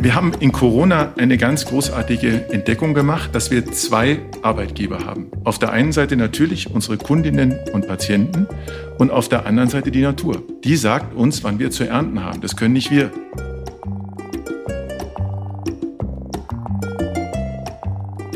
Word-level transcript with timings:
Wir 0.00 0.14
haben 0.14 0.32
in 0.38 0.52
Corona 0.52 1.12
eine 1.18 1.36
ganz 1.36 1.64
großartige 1.64 2.52
Entdeckung 2.52 2.94
gemacht, 2.94 3.34
dass 3.34 3.50
wir 3.50 3.66
zwei 3.66 4.20
Arbeitgeber 4.42 5.04
haben. 5.04 5.26
Auf 5.42 5.58
der 5.58 5.72
einen 5.72 5.90
Seite 5.90 6.14
natürlich 6.14 6.70
unsere 6.70 6.98
Kundinnen 6.98 7.58
und 7.72 7.88
Patienten 7.88 8.46
und 8.98 9.10
auf 9.10 9.28
der 9.28 9.44
anderen 9.44 9.68
Seite 9.68 9.90
die 9.90 10.02
Natur. 10.02 10.40
Die 10.62 10.76
sagt 10.76 11.16
uns, 11.16 11.42
wann 11.42 11.58
wir 11.58 11.72
zu 11.72 11.82
ernten 11.82 12.22
haben. 12.22 12.40
Das 12.40 12.54
können 12.54 12.74
nicht 12.74 12.92
wir. 12.92 13.10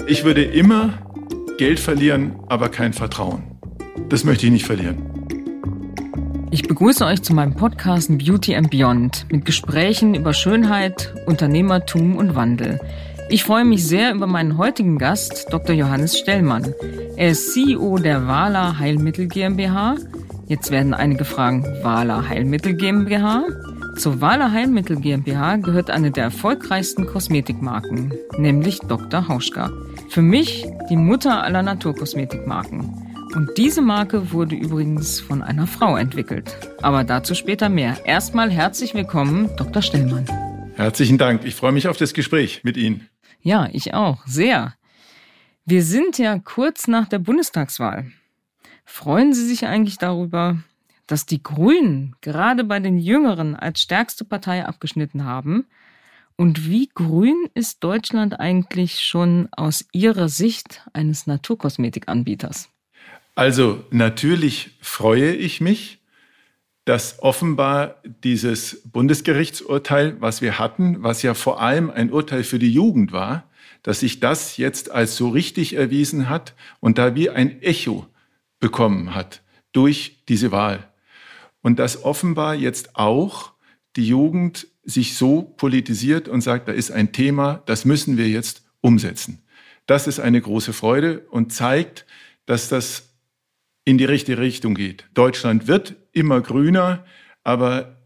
Ich 0.09 0.25
würde 0.25 0.43
immer 0.43 0.95
Geld 1.59 1.79
verlieren, 1.79 2.35
aber 2.49 2.71
kein 2.71 2.93
Vertrauen. 2.93 3.45
Das 4.09 4.25
möchte 4.25 4.47
ich 4.47 4.53
nicht 4.53 4.67
verlieren. 4.67 5.22
Ich 6.55 6.65
begrüße 6.65 7.07
euch 7.07 7.23
zu 7.23 7.33
meinem 7.33 7.55
Podcast 7.55 8.11
Beauty 8.19 8.55
and 8.55 8.71
Beyond 8.71 9.25
mit 9.31 9.47
Gesprächen 9.47 10.15
über 10.15 10.35
Schönheit, 10.35 11.15
Unternehmertum 11.25 12.15
und 12.15 12.35
Wandel. 12.35 12.79
Ich 13.31 13.43
freue 13.45 13.65
mich 13.65 13.87
sehr 13.87 14.13
über 14.13 14.27
meinen 14.27 14.59
heutigen 14.59 14.99
Gast, 14.99 15.47
Dr. 15.49 15.75
Johannes 15.75 16.19
Stellmann. 16.19 16.75
Er 17.17 17.31
ist 17.31 17.55
CEO 17.55 17.97
der 17.97 18.27
Wala 18.27 18.79
Heilmittel 18.79 19.29
GmbH. 19.29 19.97
Jetzt 20.47 20.71
werden 20.71 20.93
einige 20.93 21.25
fragen, 21.25 21.65
Wala 21.83 22.29
Heilmittel 22.29 22.75
GmbH? 22.75 23.45
Zur 23.97 24.21
Wala 24.21 24.53
Heilmittel 24.53 24.97
GmbH 24.97 25.57
gehört 25.57 25.89
eine 25.89 26.11
der 26.11 26.25
erfolgreichsten 26.25 27.07
Kosmetikmarken, 27.07 28.13
nämlich 28.37 28.81
Dr. 28.81 29.27
Hauschka. 29.27 29.71
Für 30.11 30.23
mich 30.23 30.67
die 30.91 30.99
Mutter 30.99 31.43
aller 31.43 31.63
Naturkosmetikmarken. 31.63 33.12
Und 33.35 33.57
diese 33.57 33.81
Marke 33.81 34.33
wurde 34.33 34.55
übrigens 34.55 35.21
von 35.21 35.43
einer 35.43 35.67
Frau 35.67 35.97
entwickelt. 35.97 36.55
Aber 36.83 37.03
dazu 37.03 37.35
später 37.35 37.71
mehr. 37.71 38.05
Erstmal 38.05 38.51
herzlich 38.51 38.93
willkommen, 38.93 39.49
Dr. 39.57 39.81
Stellmann. 39.81 40.27
Herzlichen 40.75 41.17
Dank. 41.17 41.45
Ich 41.45 41.55
freue 41.55 41.73
mich 41.73 41.89
auf 41.89 41.97
das 41.97 42.13
Gespräch 42.13 42.63
mit 42.63 42.77
Ihnen. 42.77 43.09
Ja, 43.41 43.71
ich 43.73 43.95
auch. 43.95 44.27
Sehr. 44.27 44.75
Wir 45.65 45.83
sind 45.83 46.19
ja 46.19 46.39
kurz 46.41 46.89
nach 46.89 47.09
der 47.09 47.21
Bundestagswahl. 47.21 48.13
Freuen 48.85 49.33
Sie 49.33 49.47
sich 49.47 49.65
eigentlich 49.65 49.97
darüber, 49.97 50.59
dass 51.07 51.25
die 51.25 51.43
Grünen 51.43 52.15
gerade 52.21 52.65
bei 52.65 52.81
den 52.81 52.99
Jüngeren 52.99 53.57
als 53.57 53.81
stärkste 53.81 54.27
Partei 54.27 54.67
abgeschnitten 54.67 55.25
haben? 55.25 55.67
Und 56.37 56.69
wie 56.69 56.91
grün 56.95 57.49
ist 57.55 57.83
Deutschland 57.83 58.39
eigentlich 58.41 59.01
schon 59.01 59.49
aus 59.53 59.87
Ihrer 59.93 60.29
Sicht 60.29 60.87
eines 60.93 61.27
Naturkosmetikanbieters? 61.27 62.69
Also 63.35 63.85
natürlich 63.91 64.77
freue 64.81 65.33
ich 65.33 65.61
mich, 65.61 65.99
dass 66.85 67.23
offenbar 67.23 68.03
dieses 68.25 68.83
Bundesgerichtsurteil, 68.91 70.21
was 70.21 70.43
wir 70.43 70.59
hatten, 70.59 71.03
was 71.03 71.23
ja 71.23 71.35
vor 71.35 71.61
allem 71.61 71.91
ein 71.91 72.11
Urteil 72.11 72.45
für 72.45 72.59
die 72.59 72.73
Jugend 72.73 73.13
war, 73.13 73.49
dass 73.83 74.01
sich 74.01 74.21
das 74.21 74.57
jetzt 74.57 74.91
als 74.91 75.17
so 75.17 75.29
richtig 75.29 75.75
erwiesen 75.75 76.29
hat 76.29 76.55
und 76.81 76.99
da 76.99 77.15
wie 77.15 77.31
ein 77.31 77.63
Echo 77.63 78.07
bekommen 78.61 79.15
hat 79.15 79.43
durch 79.73 80.19
diese 80.29 80.53
Wahl. 80.53 80.89
Und 81.63 81.79
dass 81.79 82.05
offenbar 82.05 82.55
jetzt 82.55 82.97
auch 82.97 83.53
die 83.97 84.07
Jugend 84.07 84.67
sich 84.85 85.17
so 85.17 85.43
politisiert 85.43 86.29
und 86.29 86.41
sagt, 86.41 86.69
da 86.69 86.73
ist 86.73 86.91
ein 86.91 87.13
Thema, 87.13 87.63
das 87.67 87.85
müssen 87.85 88.17
wir 88.17 88.29
jetzt 88.29 88.63
umsetzen. 88.81 89.43
Das 89.87 90.07
ist 90.07 90.19
eine 90.19 90.41
große 90.41 90.73
Freude 90.73 91.21
und 91.31 91.53
zeigt, 91.53 92.07
dass 92.47 92.69
das 92.69 93.12
in 93.85 93.99
die 93.99 94.05
richtige 94.05 94.39
Richtung 94.39 94.75
geht. 94.75 95.07
Deutschland 95.15 95.67
wird 95.67 95.97
immer 96.13 96.41
grüner, 96.41 97.05
aber 97.45 97.97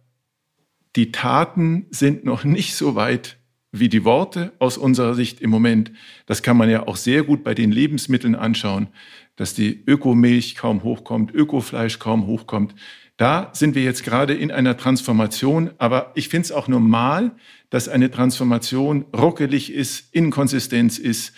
die 0.97 1.13
Taten 1.13 1.87
sind 1.91 2.25
noch 2.25 2.45
nicht 2.45 2.75
so 2.75 2.95
weit 2.95 3.37
wie 3.73 3.89
die 3.89 4.05
Worte 4.05 4.53
aus 4.59 4.79
unserer 4.79 5.15
Sicht 5.15 5.41
im 5.41 5.51
Moment. 5.51 5.93
Das 6.25 6.43
kann 6.43 6.57
man 6.57 6.71
ja 6.71 6.87
auch 6.87 6.97
sehr 6.97 7.25
gut 7.25 7.45
bei 7.45 7.55
den 7.55 7.71
Lebensmitteln 7.71 8.35
anschauen, 8.35 8.89
dass 9.37 9.53
die 9.53 9.85
Ökomilch 9.87 10.55
kaum 10.55 10.83
hochkommt, 10.83 11.35
Ökofleisch 11.35 11.99
kaum 11.99 12.27
hochkommt. 12.27 12.75
Da 13.19 13.51
sind 13.53 13.75
wir 13.75 13.83
jetzt 13.83 14.05
gerade 14.05 14.35
in 14.35 14.51
einer 14.51 14.77
Transformation, 14.77 15.71
aber 15.79 16.13
ich 16.15 16.29
finde 16.29 16.47
es 16.47 16.53
auch 16.53 16.69
normal, 16.69 17.33
dass 17.71 17.89
eine 17.89 18.11
Transformation 18.11 19.07
ruckelig 19.15 19.73
ist, 19.73 20.15
Inkonsistenz 20.15 20.99
ist 20.99 21.35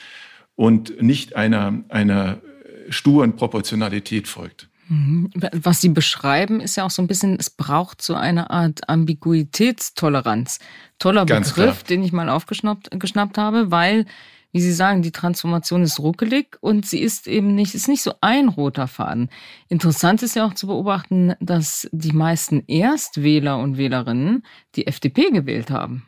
und 0.54 1.00
nicht 1.02 1.36
einer, 1.36 1.84
einer 1.88 2.40
sturen 2.88 3.36
Proportionalität 3.36 4.28
folgt. 4.28 4.68
Mhm. 4.88 5.30
Was 5.52 5.80
Sie 5.80 5.90
beschreiben, 5.90 6.60
ist 6.60 6.76
ja 6.76 6.84
auch 6.84 6.90
so 6.90 7.02
ein 7.02 7.08
bisschen, 7.08 7.36
es 7.38 7.50
braucht 7.50 8.00
so 8.00 8.14
eine 8.14 8.50
Art 8.50 8.88
Ambiguitätstoleranz. 8.88 10.60
Toller 10.98 11.26
Ganz 11.26 11.52
Begriff, 11.52 11.84
klar. 11.84 11.88
den 11.88 12.02
ich 12.02 12.12
mal 12.12 12.30
aufgeschnappt 12.30 12.98
geschnappt 12.98 13.36
habe, 13.36 13.70
weil, 13.70 14.06
wie 14.52 14.62
Sie 14.62 14.72
sagen, 14.72 15.02
die 15.02 15.12
Transformation 15.12 15.82
ist 15.82 16.00
ruckelig 16.00 16.56
und 16.60 16.86
sie 16.86 17.00
ist 17.00 17.28
eben 17.28 17.54
nicht, 17.54 17.74
ist 17.74 17.88
nicht 17.88 18.02
so 18.02 18.14
ein 18.22 18.48
roter 18.48 18.88
Faden. 18.88 19.28
Interessant 19.68 20.22
ist 20.22 20.36
ja 20.36 20.46
auch 20.46 20.54
zu 20.54 20.66
beobachten, 20.66 21.34
dass 21.38 21.86
die 21.92 22.12
meisten 22.12 22.64
Erstwähler 22.66 23.58
und 23.58 23.76
Wählerinnen 23.76 24.42
die 24.74 24.86
FDP 24.86 25.30
gewählt 25.30 25.70
haben 25.70 26.04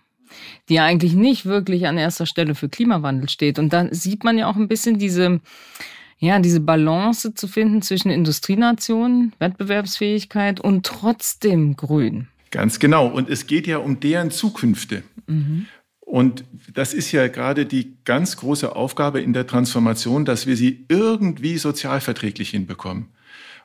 die 0.68 0.78
eigentlich 0.78 1.14
nicht 1.14 1.44
wirklich 1.44 1.88
an 1.88 1.98
erster 1.98 2.24
Stelle 2.24 2.54
für 2.54 2.68
Klimawandel 2.68 3.28
steht. 3.28 3.58
Und 3.58 3.72
da 3.72 3.92
sieht 3.92 4.22
man 4.22 4.38
ja 4.38 4.46
auch 4.46 4.54
ein 4.54 4.68
bisschen 4.68 4.96
diese, 4.96 5.40
ja, 6.20 6.38
diese 6.38 6.60
Balance 6.60 7.34
zu 7.34 7.48
finden 7.48 7.80
zwischen 7.82 8.10
Industrienationen, 8.10 9.32
Wettbewerbsfähigkeit 9.38 10.60
und 10.60 10.84
trotzdem 10.84 11.76
Grün. 11.76 12.28
Ganz 12.50 12.78
genau. 12.78 13.06
Und 13.06 13.30
es 13.30 13.46
geht 13.46 13.66
ja 13.66 13.78
um 13.78 14.00
deren 14.00 14.30
Zukünfte. 14.30 15.02
Mhm. 15.26 15.66
Und 16.00 16.44
das 16.74 16.92
ist 16.92 17.10
ja 17.12 17.28
gerade 17.28 17.64
die 17.64 17.96
ganz 18.04 18.36
große 18.36 18.74
Aufgabe 18.76 19.20
in 19.20 19.32
der 19.32 19.46
Transformation, 19.46 20.24
dass 20.24 20.46
wir 20.46 20.56
sie 20.56 20.84
irgendwie 20.88 21.56
sozialverträglich 21.56 22.50
hinbekommen. 22.50 23.06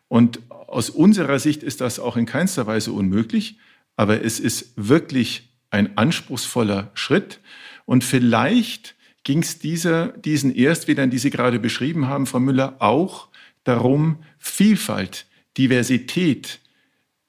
Und 0.08 0.40
aus 0.50 0.90
unserer 0.90 1.40
Sicht 1.40 1.64
ist 1.64 1.82
das 1.82 2.00
auch 2.00 2.16
in 2.16 2.26
keinster 2.26 2.68
Weise 2.68 2.92
unmöglich, 2.92 3.58
aber 3.98 4.24
es 4.24 4.40
ist 4.40 4.74
wirklich 4.76 5.50
ein 5.72 5.98
anspruchsvoller 5.98 6.92
Schritt. 6.94 7.40
Und 7.86 8.04
vielleicht 8.04 8.95
ging 9.26 9.40
es 9.40 9.60
diesen 9.60 10.56
Erstwählern, 10.56 11.10
die 11.10 11.18
Sie 11.18 11.32
gerade 11.32 11.60
beschrieben 11.60 12.08
haben, 12.08 12.28
Frau 12.28 12.40
Müller, 12.40 12.78
auch 12.80 13.28
darum, 13.66 14.20
Vielfalt, 14.38 15.26
Diversität 15.58 16.60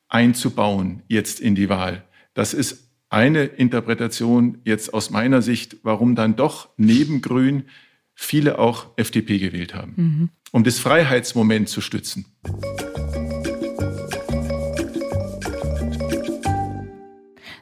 einzubauen 0.09 1.03
jetzt 1.09 1.41
in 1.41 1.55
die 1.55 1.69
Wahl. 1.69 2.05
Das 2.35 2.55
ist 2.55 2.91
eine 3.09 3.45
Interpretation 3.45 4.59
jetzt 4.65 4.93
aus 4.93 5.11
meiner 5.11 5.41
Sicht, 5.41 5.79
warum 5.83 6.15
dann 6.15 6.37
doch 6.37 6.69
neben 6.77 7.23
Grün 7.23 7.65
viele 8.15 8.59
auch 8.59 8.89
FDP 8.97 9.39
gewählt 9.39 9.75
haben, 9.75 9.93
mhm. 9.97 10.29
um 10.53 10.65
das 10.65 10.79
Freiheitsmoment 10.79 11.69
zu 11.71 11.81
stützen. 11.81 12.27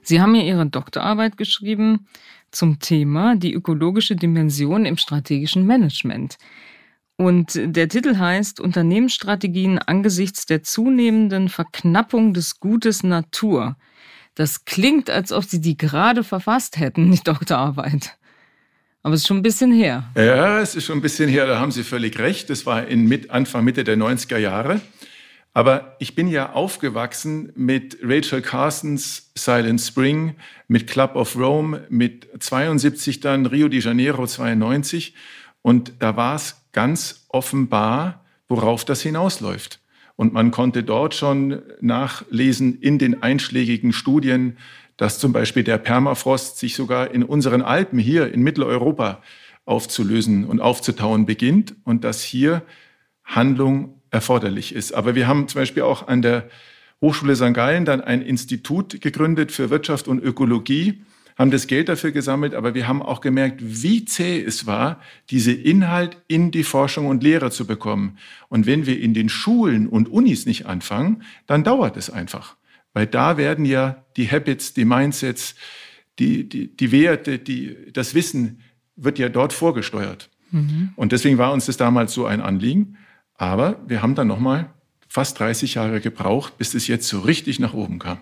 Sie 0.03 0.21
haben 0.21 0.35
ja 0.35 0.43
Ihre 0.43 0.67
Doktorarbeit 0.67 1.37
geschrieben 1.37 2.09
zum 2.55 2.79
Thema 2.79 3.37
die 3.37 3.55
ökologische 3.55 4.17
Dimension 4.17 4.87
im 4.87 4.97
strategischen 4.97 5.67
Management. 5.67 6.37
Und 7.17 7.53
der 7.55 7.89
Titel 7.89 8.17
heißt 8.17 8.61
Unternehmensstrategien 8.61 9.79
angesichts 9.79 10.47
der 10.47 10.63
zunehmenden 10.63 11.49
Verknappung 11.49 12.35
des 12.35 12.59
Gutes 12.59 13.03
Natur. 13.03 13.77
Das 14.35 14.65
klingt, 14.65 15.11
als 15.11 15.31
ob 15.31 15.45
Sie 15.45 15.61
die 15.61 15.77
gerade 15.77 16.25
verfasst 16.25 16.79
hätten, 16.79 17.13
die 17.13 17.21
Doktorarbeit. 17.25 18.17
Aber 19.03 19.15
es 19.15 19.21
ist 19.21 19.27
schon 19.29 19.37
ein 19.37 19.43
bisschen 19.43 19.71
her. 19.71 20.11
Ja, 20.17 20.61
es 20.61 20.75
ist 20.75 20.87
schon 20.87 20.99
ein 20.99 21.03
bisschen 21.03 21.29
her, 21.29 21.47
da 21.47 21.61
haben 21.61 21.71
Sie 21.71 21.85
völlig 21.85 22.19
recht. 22.19 22.49
Das 22.51 22.65
war 22.67 22.87
in 22.87 23.31
Anfang, 23.31 23.63
Mitte 23.63 23.85
der 23.85 23.97
90er 23.97 24.39
Jahre. 24.39 24.81
Aber 25.57 25.95
ich 26.01 26.17
bin 26.17 26.27
ja 26.27 26.53
aufgewachsen 26.53 27.53
mit 27.55 27.99
Rachel 28.03 28.43
Carsons 28.43 29.31
Silent 29.37 29.81
Spring, 29.81 30.35
mit 30.67 30.89
Club 30.89 31.15
of 31.15 31.37
Rome, 31.37 31.87
mit 31.89 32.29
72 32.41 33.21
dann 33.21 33.47
Rio 33.47 33.69
de 33.69 33.81
Janeiro 33.81 34.27
92. 34.27 35.15
Und 35.63 35.93
da 36.01 36.17
war 36.17 36.35
es 36.35 36.61
ganz 36.73 37.25
offenbar, 37.29 38.25
worauf 38.49 38.85
das 38.85 39.01
hinausläuft. 39.03 39.81
Und 40.17 40.33
man 40.33 40.51
konnte 40.51 40.83
dort 40.83 41.15
schon 41.15 41.63
nachlesen 41.81 42.81
in 42.81 42.99
den 42.99 43.23
einschlägigen 43.23 43.93
Studien, 43.93 44.59
dass 44.97 45.21
zum 45.21 45.33
Beispiel 45.33 45.63
der 45.63 45.79
Permafrost 45.79 46.59
sich 46.59 46.75
sogar 46.75 47.13
in 47.13 47.23
unseren 47.23 47.63
Alpen 47.63 48.01
hier 48.01 48.33
in 48.33 48.43
Mitteleuropa 48.43 49.23
aufzulösen 49.67 50.45
und 50.45 50.61
aufzutauen 50.61 51.27
beginnt 51.27 51.77
und 51.85 52.03
dass 52.03 52.23
hier 52.23 52.63
Handlung 53.25 53.94
erforderlich 54.15 54.75
ist. 54.75 54.93
Aber 54.93 55.15
wir 55.15 55.27
haben 55.27 55.49
zum 55.49 55.61
Beispiel 55.61 55.83
auch 55.83 56.09
an 56.09 56.23
der 56.23 56.49
Hochschule 57.01 57.37
St. 57.37 57.53
Gallen 57.53 57.85
dann 57.85 58.01
ein 58.01 58.23
Institut 58.23 59.01
gegründet 59.01 59.53
für 59.53 59.69
Wirtschaft 59.69 60.09
und 60.09 60.23
Ökologie, 60.23 61.03
haben 61.37 61.51
das 61.51 61.67
Geld 61.67 61.89
dafür 61.89 62.13
gesammelt, 62.13 62.55
aber 62.55 62.75
wir 62.75 62.87
haben 62.87 63.03
auch 63.03 63.21
gemerkt, 63.21 63.61
wie 63.61 64.05
zäh 64.05 64.41
es 64.41 64.67
war, 64.67 65.01
diese 65.31 65.51
Inhalt 65.51 66.17
in 66.29 66.53
die 66.53 66.63
Forschung 66.63 67.09
und 67.09 67.25
Lehre 67.25 67.51
zu 67.51 67.67
bekommen. 67.67 68.19
Und 68.49 68.67
wenn 68.67 68.87
wir 68.87 69.01
in 69.01 69.15
den 69.15 69.29
Schulen 69.29 69.89
und 69.89 70.09
Unis 70.09 70.47
nicht 70.47 70.67
anfangen, 70.67 71.25
dann 71.49 71.65
dauert 71.65 71.97
es 71.97 72.09
einfach. 72.09 72.55
Weil 72.93 73.09
da 73.09 73.37
werden 73.37 73.65
ja 73.65 74.05
die 74.17 74.31
Habits, 74.31 74.75
die 74.75 74.85
Mindsets, 74.85 75.57
die, 76.21 76.49
die, 76.49 76.77
die 76.77 76.93
Werte, 76.93 77.41
die, 77.41 77.93
das 77.93 78.15
Wissen 78.15 78.61
wird 78.95 79.19
ja 79.19 79.29
dort 79.29 79.53
vorgesteuert. 79.53 80.31
Mhm. 80.53 80.91
Und 80.95 81.11
deswegen 81.11 81.37
war 81.37 81.53
uns 81.53 81.67
das 81.67 81.77
damals 81.77 82.15
so 82.15 82.27
ein 82.27 82.41
Anliegen. 82.41 82.97
Aber 83.37 83.77
wir 83.87 84.03
haben 84.03 84.15
dann 84.15 84.29
nochmal 84.29 84.71
fast 85.09 85.39
30 85.39 85.75
Jahre 85.75 86.01
gebraucht, 86.01 86.59
bis 86.59 86.75
es 86.75 86.87
jetzt 86.87 87.09
so 87.09 87.21
richtig 87.21 87.59
nach 87.59 87.75
oben 87.75 87.99
kam. 87.99 88.19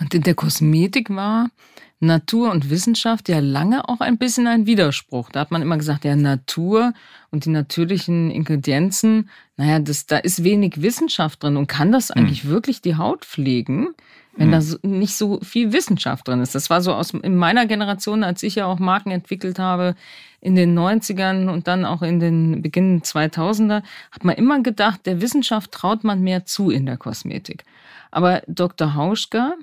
Und 0.00 0.14
in 0.14 0.22
der 0.22 0.34
Kosmetik 0.34 1.10
war 1.10 1.50
Natur 2.02 2.50
und 2.50 2.68
Wissenschaft 2.68 3.28
ja 3.28 3.38
lange 3.38 3.88
auch 3.88 4.00
ein 4.00 4.18
bisschen 4.18 4.48
ein 4.48 4.66
Widerspruch. 4.66 5.30
Da 5.30 5.40
hat 5.40 5.52
man 5.52 5.62
immer 5.62 5.78
gesagt, 5.78 6.04
ja, 6.04 6.16
Natur 6.16 6.94
und 7.30 7.44
die 7.44 7.50
natürlichen 7.50 8.32
Ingredienzen, 8.32 9.30
naja, 9.56 9.78
das, 9.78 10.06
da 10.06 10.18
ist 10.18 10.42
wenig 10.42 10.82
Wissenschaft 10.82 11.42
drin. 11.44 11.56
Und 11.56 11.68
kann 11.68 11.92
das 11.92 12.08
hm. 12.08 12.16
eigentlich 12.16 12.42
hm. 12.42 12.50
wirklich 12.50 12.82
die 12.82 12.96
Haut 12.96 13.24
pflegen, 13.24 13.90
wenn 14.36 14.46
hm. 14.46 14.52
da 14.52 14.60
so, 14.60 14.78
nicht 14.82 15.14
so 15.14 15.38
viel 15.42 15.72
Wissenschaft 15.72 16.26
drin 16.26 16.40
ist? 16.40 16.56
Das 16.56 16.70
war 16.70 16.82
so 16.82 16.92
aus 16.92 17.12
in 17.14 17.36
meiner 17.36 17.66
Generation, 17.66 18.24
als 18.24 18.42
ich 18.42 18.56
ja 18.56 18.66
auch 18.66 18.80
Marken 18.80 19.12
entwickelt 19.12 19.60
habe, 19.60 19.94
in 20.40 20.56
den 20.56 20.76
90ern 20.76 21.48
und 21.48 21.68
dann 21.68 21.84
auch 21.84 22.02
in 22.02 22.18
den 22.18 22.62
Beginn 22.62 23.02
2000er, 23.02 23.84
hat 24.10 24.24
man 24.24 24.34
immer 24.34 24.60
gedacht, 24.60 25.06
der 25.06 25.20
Wissenschaft 25.20 25.70
traut 25.70 26.02
man 26.02 26.20
mehr 26.20 26.46
zu 26.46 26.70
in 26.70 26.84
der 26.84 26.96
Kosmetik. 26.96 27.62
Aber 28.12 28.42
Dr. 28.46 28.94
Hauschka, 28.94 29.54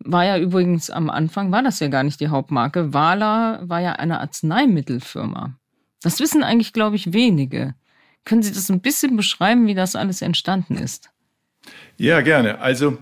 war 0.00 0.24
ja 0.24 0.38
übrigens 0.38 0.90
am 0.90 1.08
Anfang, 1.10 1.50
war 1.52 1.62
das 1.62 1.80
ja 1.80 1.88
gar 1.88 2.02
nicht 2.02 2.20
die 2.20 2.28
Hauptmarke. 2.28 2.92
Wala 2.92 3.60
war 3.62 3.80
ja 3.80 3.92
eine 3.92 4.20
Arzneimittelfirma. 4.20 5.56
Das 6.02 6.20
wissen 6.20 6.42
eigentlich, 6.42 6.72
glaube 6.72 6.96
ich, 6.96 7.12
wenige. 7.12 7.74
Können 8.24 8.42
Sie 8.42 8.52
das 8.52 8.70
ein 8.70 8.80
bisschen 8.80 9.16
beschreiben, 9.16 9.66
wie 9.66 9.74
das 9.74 9.96
alles 9.96 10.22
entstanden 10.22 10.76
ist? 10.76 11.10
Ja, 11.96 12.20
gerne. 12.20 12.60
Also 12.60 12.98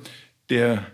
der 0.51 0.87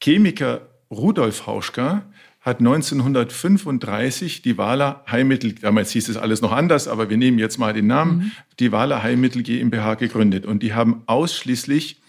Chemiker 0.00 0.62
Rudolf 0.90 1.46
Hauschka 1.46 2.04
hat 2.40 2.60
1935 2.60 4.42
die 4.42 4.56
Wala 4.56 5.02
Heilmittel, 5.10 5.54
damals 5.54 5.90
hieß 5.90 6.08
es 6.08 6.16
alles 6.16 6.42
noch 6.42 6.52
anders, 6.52 6.86
aber 6.86 7.10
wir 7.10 7.16
nehmen 7.16 7.40
jetzt 7.40 7.58
mal 7.58 7.72
den 7.72 7.88
Namen, 7.88 8.18
mhm. 8.18 8.32
die 8.60 8.70
Wala 8.70 9.02
Heilmittel 9.02 9.42
GmbH 9.42 9.94
gegründet. 9.94 10.46
Und 10.46 10.62
die 10.62 10.74
haben 10.74 11.02
ausschließlich 11.06 12.00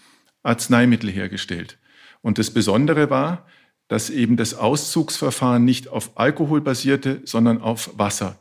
Arzneimittel 0.48 1.10
hergestellt. 1.10 1.78
Und 2.22 2.38
das 2.38 2.50
Besondere 2.50 3.10
war, 3.10 3.46
dass 3.86 4.10
eben 4.10 4.36
das 4.36 4.54
Auszugsverfahren 4.54 5.64
nicht 5.64 5.88
auf 5.88 6.18
Alkohol 6.18 6.60
basierte, 6.60 7.20
sondern 7.24 7.60
auf 7.60 7.92
Wasser. 7.96 8.38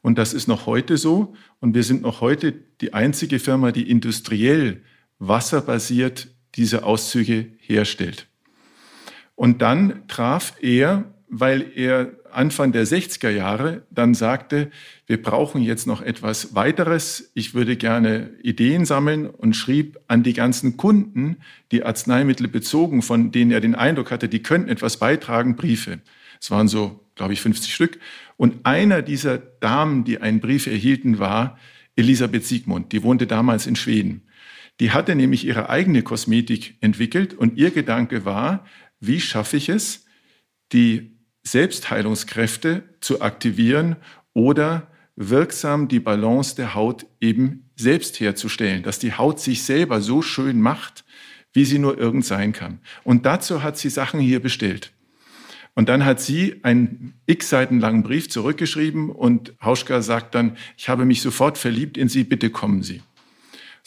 Und 0.00 0.18
das 0.18 0.32
ist 0.32 0.48
noch 0.48 0.66
heute 0.66 0.96
so. 0.96 1.34
Und 1.60 1.74
wir 1.74 1.82
sind 1.82 2.02
noch 2.02 2.20
heute 2.20 2.52
die 2.52 2.94
einzige 2.94 3.38
Firma, 3.38 3.72
die 3.72 3.90
industriell 3.90 4.82
wasserbasiert 5.18 6.28
diese 6.54 6.84
Auszüge 6.84 7.52
herstellt. 7.58 8.28
Und 9.34 9.62
dann 9.62 10.06
traf 10.08 10.54
er, 10.60 11.14
weil 11.30 11.72
er 11.74 12.12
Anfang 12.30 12.72
der 12.72 12.86
60er 12.86 13.30
Jahre 13.30 13.82
dann 13.90 14.14
sagte, 14.14 14.70
wir 15.06 15.22
brauchen 15.22 15.62
jetzt 15.62 15.86
noch 15.86 16.02
etwas 16.02 16.54
weiteres. 16.54 17.30
Ich 17.34 17.54
würde 17.54 17.76
gerne 17.76 18.30
Ideen 18.42 18.84
sammeln 18.84 19.26
und 19.26 19.54
schrieb 19.54 19.98
an 20.08 20.22
die 20.22 20.32
ganzen 20.32 20.76
Kunden, 20.76 21.36
die 21.72 21.84
Arzneimittel 21.84 22.48
bezogen, 22.48 23.02
von 23.02 23.30
denen 23.30 23.50
er 23.50 23.60
den 23.60 23.74
Eindruck 23.74 24.10
hatte, 24.10 24.28
die 24.28 24.42
könnten 24.42 24.68
etwas 24.68 24.98
beitragen, 24.98 25.56
Briefe. 25.56 26.00
Es 26.40 26.50
waren 26.50 26.68
so, 26.68 27.04
glaube 27.14 27.32
ich, 27.32 27.40
50 27.40 27.74
Stück. 27.74 27.98
Und 28.36 28.64
einer 28.64 29.02
dieser 29.02 29.38
Damen, 29.38 30.04
die 30.04 30.20
einen 30.20 30.40
Brief 30.40 30.66
erhielten, 30.66 31.18
war 31.18 31.58
Elisabeth 31.96 32.44
Siegmund. 32.44 32.92
Die 32.92 33.02
wohnte 33.02 33.26
damals 33.26 33.66
in 33.66 33.76
Schweden. 33.76 34.22
Die 34.80 34.92
hatte 34.92 35.14
nämlich 35.14 35.44
ihre 35.44 35.68
eigene 35.68 36.02
Kosmetik 36.02 36.76
entwickelt 36.80 37.34
und 37.34 37.58
ihr 37.58 37.72
Gedanke 37.72 38.24
war, 38.24 38.64
wie 39.00 39.20
schaffe 39.20 39.56
ich 39.56 39.68
es, 39.68 40.06
die 40.72 41.17
Selbstheilungskräfte 41.44 42.82
zu 43.00 43.20
aktivieren 43.22 43.96
oder 44.34 44.88
wirksam 45.16 45.88
die 45.88 46.00
Balance 46.00 46.54
der 46.54 46.74
Haut 46.74 47.06
eben 47.20 47.70
selbst 47.76 48.20
herzustellen, 48.20 48.82
dass 48.82 48.98
die 48.98 49.14
Haut 49.14 49.40
sich 49.40 49.62
selber 49.62 50.00
so 50.00 50.22
schön 50.22 50.60
macht, 50.60 51.04
wie 51.52 51.64
sie 51.64 51.78
nur 51.78 51.98
irgend 51.98 52.24
sein 52.24 52.52
kann. 52.52 52.80
Und 53.04 53.26
dazu 53.26 53.62
hat 53.62 53.78
sie 53.78 53.90
Sachen 53.90 54.20
hier 54.20 54.40
bestellt. 54.40 54.92
Und 55.74 55.88
dann 55.88 56.04
hat 56.04 56.20
sie 56.20 56.60
einen 56.64 57.14
x 57.26 57.50
Seiten 57.50 57.78
langen 57.78 58.02
Brief 58.02 58.28
zurückgeschrieben 58.28 59.10
und 59.10 59.54
Hauschka 59.62 60.02
sagt 60.02 60.34
dann, 60.34 60.56
ich 60.76 60.88
habe 60.88 61.04
mich 61.04 61.22
sofort 61.22 61.56
verliebt 61.56 61.96
in 61.96 62.08
Sie, 62.08 62.24
bitte 62.24 62.50
kommen 62.50 62.82
Sie. 62.82 63.00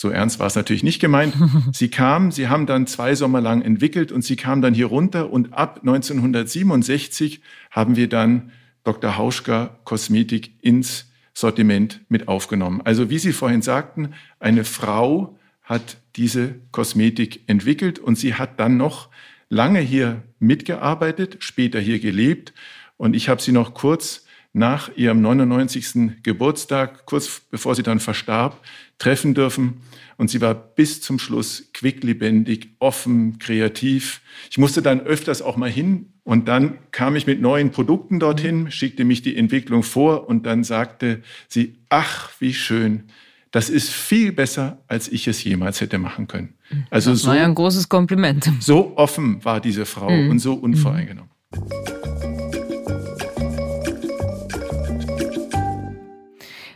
So 0.01 0.09
ernst 0.09 0.39
war 0.39 0.47
es 0.47 0.55
natürlich 0.55 0.81
nicht 0.81 0.99
gemeint. 0.99 1.35
Sie 1.73 1.89
kam, 1.89 2.31
sie 2.31 2.47
haben 2.47 2.65
dann 2.65 2.87
zwei 2.87 3.13
Sommer 3.13 3.39
lang 3.39 3.61
entwickelt 3.61 4.11
und 4.11 4.23
sie 4.23 4.35
kam 4.35 4.63
dann 4.63 4.73
hier 4.73 4.87
runter 4.87 5.31
und 5.31 5.53
ab 5.53 5.81
1967 5.81 7.39
haben 7.69 7.95
wir 7.95 8.09
dann 8.09 8.51
Dr. 8.83 9.15
Hauschka 9.15 9.77
Kosmetik 9.83 10.53
ins 10.59 11.11
Sortiment 11.35 12.01
mit 12.09 12.27
aufgenommen. 12.27 12.81
Also 12.83 13.11
wie 13.11 13.19
Sie 13.19 13.31
vorhin 13.31 13.61
sagten, 13.61 14.15
eine 14.39 14.63
Frau 14.63 15.37
hat 15.61 15.97
diese 16.15 16.55
Kosmetik 16.71 17.41
entwickelt 17.45 17.99
und 17.99 18.17
sie 18.17 18.33
hat 18.33 18.59
dann 18.59 18.77
noch 18.77 19.09
lange 19.49 19.81
hier 19.81 20.23
mitgearbeitet, 20.39 21.37
später 21.41 21.79
hier 21.79 21.99
gelebt 21.99 22.53
und 22.97 23.15
ich 23.15 23.29
habe 23.29 23.39
sie 23.39 23.51
noch 23.51 23.75
kurz 23.75 24.25
nach 24.51 24.89
ihrem 24.95 25.21
99. 25.21 26.23
Geburtstag, 26.23 27.05
kurz 27.05 27.41
bevor 27.51 27.75
sie 27.75 27.83
dann 27.83 27.99
verstarb, 27.99 28.59
treffen 28.97 29.33
dürfen. 29.33 29.81
Und 30.21 30.27
sie 30.27 30.39
war 30.39 30.53
bis 30.53 31.01
zum 31.01 31.17
Schluss 31.17 31.71
quicklebendig, 31.73 32.75
offen, 32.77 33.39
kreativ. 33.39 34.21
Ich 34.51 34.59
musste 34.59 34.83
dann 34.83 35.01
öfters 35.01 35.41
auch 35.41 35.57
mal 35.57 35.67
hin 35.67 36.13
und 36.21 36.47
dann 36.47 36.77
kam 36.91 37.15
ich 37.15 37.25
mit 37.25 37.41
neuen 37.41 37.71
Produkten 37.71 38.19
dorthin, 38.19 38.69
schickte 38.69 39.03
mich 39.03 39.23
die 39.23 39.35
Entwicklung 39.35 39.81
vor 39.81 40.29
und 40.29 40.45
dann 40.45 40.63
sagte 40.63 41.23
sie, 41.47 41.79
ach, 41.89 42.29
wie 42.37 42.53
schön. 42.53 43.05
Das 43.49 43.71
ist 43.71 43.89
viel 43.89 44.31
besser, 44.31 44.83
als 44.87 45.07
ich 45.07 45.27
es 45.27 45.43
jemals 45.43 45.81
hätte 45.81 45.97
machen 45.97 46.27
können. 46.27 46.53
Also 46.91 47.09
das 47.09 47.25
war 47.25 47.33
so, 47.33 47.39
ja 47.39 47.45
ein 47.45 47.55
großes 47.55 47.89
Kompliment. 47.89 48.47
So 48.59 48.95
offen 48.97 49.43
war 49.43 49.59
diese 49.59 49.87
Frau 49.87 50.11
mhm. 50.11 50.29
und 50.29 50.37
so 50.37 50.53
unvoreingenommen. 50.53 51.31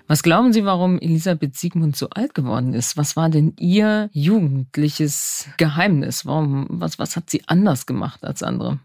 Was 0.08 0.22
glauben 0.22 0.54
Sie, 0.54 0.66
warum 0.66 1.00
Elisabeth 1.00 1.56
Siegmund 1.56 1.96
so 1.96 2.10
alt 2.12 2.36
geworden 2.36 2.74
ist? 2.74 2.96
Was 2.96 3.16
war 3.16 3.30
denn 3.30 3.54
ihr 3.58 4.10
jugendliches 4.14 5.48
Geheimnis? 5.58 6.28
Warum, 6.28 6.68
was, 6.70 7.00
was 7.00 7.16
hat 7.16 7.30
sie 7.30 7.42
anders 7.48 7.88
gemacht 7.88 8.24
als 8.24 8.44
andere? 8.44 8.80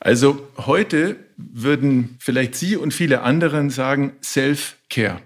Also 0.00 0.46
heute 0.56 1.16
würden 1.36 2.16
vielleicht 2.18 2.54
Sie 2.54 2.76
und 2.76 2.94
viele 2.94 3.22
anderen 3.22 3.68
sagen 3.68 4.12
Self-Care. 4.22 5.20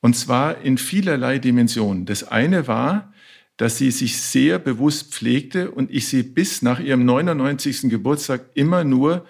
Und 0.00 0.16
zwar 0.16 0.62
in 0.62 0.76
vielerlei 0.76 1.38
Dimensionen. 1.38 2.04
Das 2.04 2.24
eine 2.24 2.66
war, 2.66 3.12
dass 3.56 3.76
sie 3.76 3.90
sich 3.90 4.20
sehr 4.20 4.58
bewusst 4.58 5.12
pflegte 5.12 5.70
und 5.70 5.90
ich 5.90 6.08
sie 6.08 6.22
bis 6.22 6.62
nach 6.62 6.80
ihrem 6.80 7.04
99. 7.04 7.90
Geburtstag 7.90 8.46
immer 8.54 8.84
nur 8.84 9.26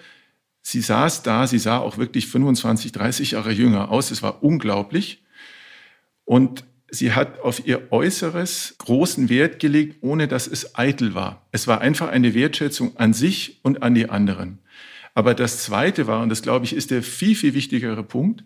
Sie 0.61 0.81
saß 0.81 1.23
da, 1.23 1.47
sie 1.47 1.59
sah 1.59 1.79
auch 1.79 1.97
wirklich 1.97 2.27
25, 2.27 2.91
30 2.91 3.31
Jahre 3.31 3.51
jünger 3.51 3.89
aus. 3.89 4.11
Es 4.11 4.21
war 4.21 4.43
unglaublich. 4.43 5.23
Und 6.23 6.63
sie 6.89 7.13
hat 7.13 7.39
auf 7.39 7.65
ihr 7.65 7.91
Äußeres 7.91 8.75
großen 8.77 9.29
Wert 9.29 9.59
gelegt, 9.59 9.97
ohne 10.01 10.27
dass 10.27 10.47
es 10.47 10.75
eitel 10.75 11.15
war. 11.15 11.47
Es 11.51 11.67
war 11.67 11.81
einfach 11.81 12.09
eine 12.09 12.33
Wertschätzung 12.33 12.97
an 12.97 13.13
sich 13.13 13.59
und 13.63 13.81
an 13.81 13.95
die 13.95 14.09
anderen. 14.09 14.59
Aber 15.13 15.33
das 15.33 15.63
Zweite 15.63 16.07
war, 16.07 16.21
und 16.21 16.29
das 16.29 16.41
glaube 16.41 16.65
ich 16.65 16.73
ist 16.73 16.91
der 16.91 17.03
viel, 17.03 17.35
viel 17.35 17.53
wichtigere 17.53 18.03
Punkt, 18.03 18.43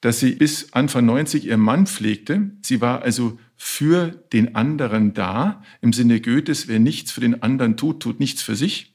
dass 0.00 0.18
sie 0.18 0.32
bis 0.32 0.72
Anfang 0.72 1.06
90 1.06 1.46
ihren 1.46 1.60
Mann 1.60 1.86
pflegte. 1.86 2.50
Sie 2.62 2.80
war 2.80 3.02
also 3.02 3.38
für 3.56 4.08
den 4.32 4.56
anderen 4.56 5.14
da, 5.14 5.62
im 5.80 5.92
Sinne 5.92 6.20
Goethes, 6.20 6.66
wer 6.66 6.80
nichts 6.80 7.12
für 7.12 7.20
den 7.20 7.42
anderen 7.42 7.76
tut, 7.76 8.00
tut 8.00 8.18
nichts 8.18 8.42
für 8.42 8.56
sich. 8.56 8.91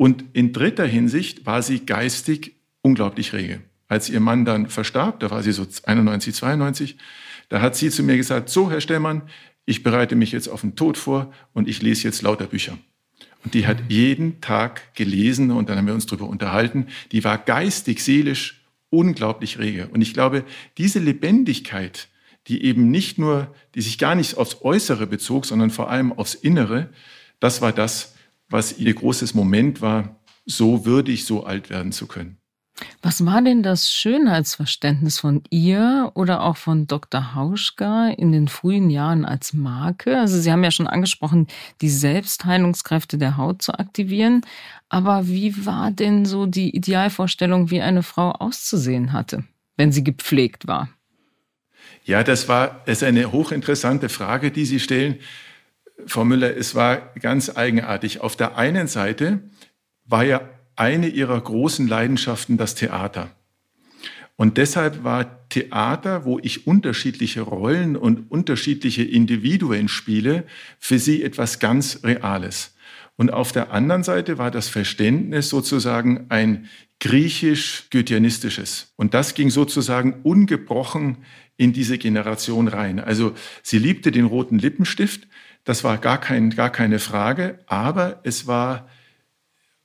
Und 0.00 0.24
in 0.32 0.54
dritter 0.54 0.86
Hinsicht 0.86 1.44
war 1.44 1.60
sie 1.60 1.80
geistig 1.80 2.54
unglaublich 2.80 3.34
rege. 3.34 3.60
Als 3.86 4.08
ihr 4.08 4.20
Mann 4.20 4.46
dann 4.46 4.70
verstarb, 4.70 5.20
da 5.20 5.30
war 5.30 5.42
sie 5.42 5.52
so 5.52 5.66
91, 5.84 6.34
92, 6.34 6.96
da 7.50 7.60
hat 7.60 7.76
sie 7.76 7.90
zu 7.90 8.02
mir 8.02 8.16
gesagt, 8.16 8.48
so 8.48 8.70
Herr 8.70 8.80
Stellmann, 8.80 9.20
ich 9.66 9.82
bereite 9.82 10.16
mich 10.16 10.32
jetzt 10.32 10.48
auf 10.48 10.62
den 10.62 10.74
Tod 10.74 10.96
vor 10.96 11.30
und 11.52 11.68
ich 11.68 11.82
lese 11.82 12.04
jetzt 12.04 12.22
lauter 12.22 12.46
Bücher. 12.46 12.78
Und 13.44 13.52
die 13.52 13.66
hat 13.66 13.76
jeden 13.90 14.40
Tag 14.40 14.94
gelesen 14.94 15.50
und 15.50 15.68
dann 15.68 15.76
haben 15.76 15.86
wir 15.86 15.92
uns 15.92 16.06
darüber 16.06 16.30
unterhalten. 16.30 16.86
Die 17.12 17.22
war 17.22 17.36
geistig, 17.36 18.02
seelisch 18.02 18.64
unglaublich 18.88 19.58
rege. 19.58 19.88
Und 19.88 20.00
ich 20.00 20.14
glaube, 20.14 20.44
diese 20.78 20.98
Lebendigkeit, 20.98 22.08
die 22.46 22.64
eben 22.64 22.90
nicht 22.90 23.18
nur, 23.18 23.54
die 23.74 23.82
sich 23.82 23.98
gar 23.98 24.14
nicht 24.14 24.38
aufs 24.38 24.62
Äußere 24.62 25.06
bezog, 25.06 25.44
sondern 25.44 25.68
vor 25.68 25.90
allem 25.90 26.10
aufs 26.10 26.32
Innere, 26.32 26.88
das 27.38 27.60
war 27.60 27.72
das, 27.72 28.14
was 28.50 28.78
ihr 28.78 28.92
großes 28.92 29.34
Moment 29.34 29.80
war, 29.80 30.20
so 30.44 30.84
würdig, 30.84 31.24
so 31.24 31.44
alt 31.44 31.70
werden 31.70 31.92
zu 31.92 32.06
können. 32.06 32.40
Was 33.02 33.24
war 33.26 33.42
denn 33.42 33.62
das 33.62 33.92
Schönheitsverständnis 33.92 35.18
von 35.18 35.42
ihr 35.50 36.12
oder 36.14 36.42
auch 36.42 36.56
von 36.56 36.86
Dr. 36.86 37.34
Hauschka 37.34 38.08
in 38.08 38.32
den 38.32 38.48
frühen 38.48 38.90
Jahren 38.90 39.24
als 39.24 39.52
Marke? 39.52 40.18
Also 40.18 40.38
Sie 40.38 40.50
haben 40.50 40.64
ja 40.64 40.70
schon 40.70 40.86
angesprochen, 40.86 41.46
die 41.80 41.90
Selbstheilungskräfte 41.90 43.18
der 43.18 43.36
Haut 43.36 43.62
zu 43.62 43.78
aktivieren. 43.78 44.42
Aber 44.88 45.28
wie 45.28 45.66
war 45.66 45.90
denn 45.90 46.24
so 46.24 46.46
die 46.46 46.74
Idealvorstellung, 46.74 47.70
wie 47.70 47.82
eine 47.82 48.02
Frau 48.02 48.32
auszusehen 48.32 49.12
hatte, 49.12 49.44
wenn 49.76 49.92
sie 49.92 50.04
gepflegt 50.04 50.66
war? 50.66 50.88
Ja, 52.04 52.22
das 52.22 52.48
war 52.48 52.82
das 52.86 52.98
ist 52.98 53.04
eine 53.04 53.30
hochinteressante 53.30 54.08
Frage, 54.08 54.50
die 54.50 54.64
Sie 54.64 54.80
stellen. 54.80 55.18
Frau 56.06 56.24
Müller, 56.24 56.56
es 56.56 56.74
war 56.74 57.12
ganz 57.20 57.56
eigenartig. 57.56 58.20
Auf 58.20 58.36
der 58.36 58.56
einen 58.56 58.86
Seite 58.86 59.42
war 60.04 60.24
ja 60.24 60.48
eine 60.76 61.08
ihrer 61.08 61.40
großen 61.40 61.86
Leidenschaften 61.86 62.56
das 62.56 62.74
Theater. 62.74 63.30
Und 64.36 64.56
deshalb 64.56 65.04
war 65.04 65.48
Theater, 65.50 66.24
wo 66.24 66.38
ich 66.38 66.66
unterschiedliche 66.66 67.42
Rollen 67.42 67.94
und 67.96 68.30
unterschiedliche 68.30 69.02
Individuen 69.02 69.88
spiele, 69.88 70.44
für 70.78 70.98
sie 70.98 71.22
etwas 71.22 71.58
ganz 71.58 72.00
Reales. 72.04 72.74
Und 73.16 73.30
auf 73.30 73.52
der 73.52 73.70
anderen 73.70 74.02
Seite 74.02 74.38
war 74.38 74.50
das 74.50 74.70
Verständnis 74.70 75.50
sozusagen 75.50 76.24
ein 76.30 76.70
griechisch-goetheanistisches. 77.00 78.94
Und 78.96 79.12
das 79.12 79.34
ging 79.34 79.50
sozusagen 79.50 80.22
ungebrochen 80.22 81.18
in 81.58 81.74
diese 81.74 81.98
Generation 81.98 82.68
rein. 82.68 82.98
Also 82.98 83.34
sie 83.62 83.78
liebte 83.78 84.10
den 84.10 84.24
roten 84.24 84.58
Lippenstift, 84.58 85.28
das 85.64 85.84
war 85.84 85.98
gar, 85.98 86.18
kein, 86.18 86.50
gar 86.50 86.70
keine 86.70 86.98
Frage, 86.98 87.58
aber 87.66 88.20
es 88.24 88.46
war 88.46 88.88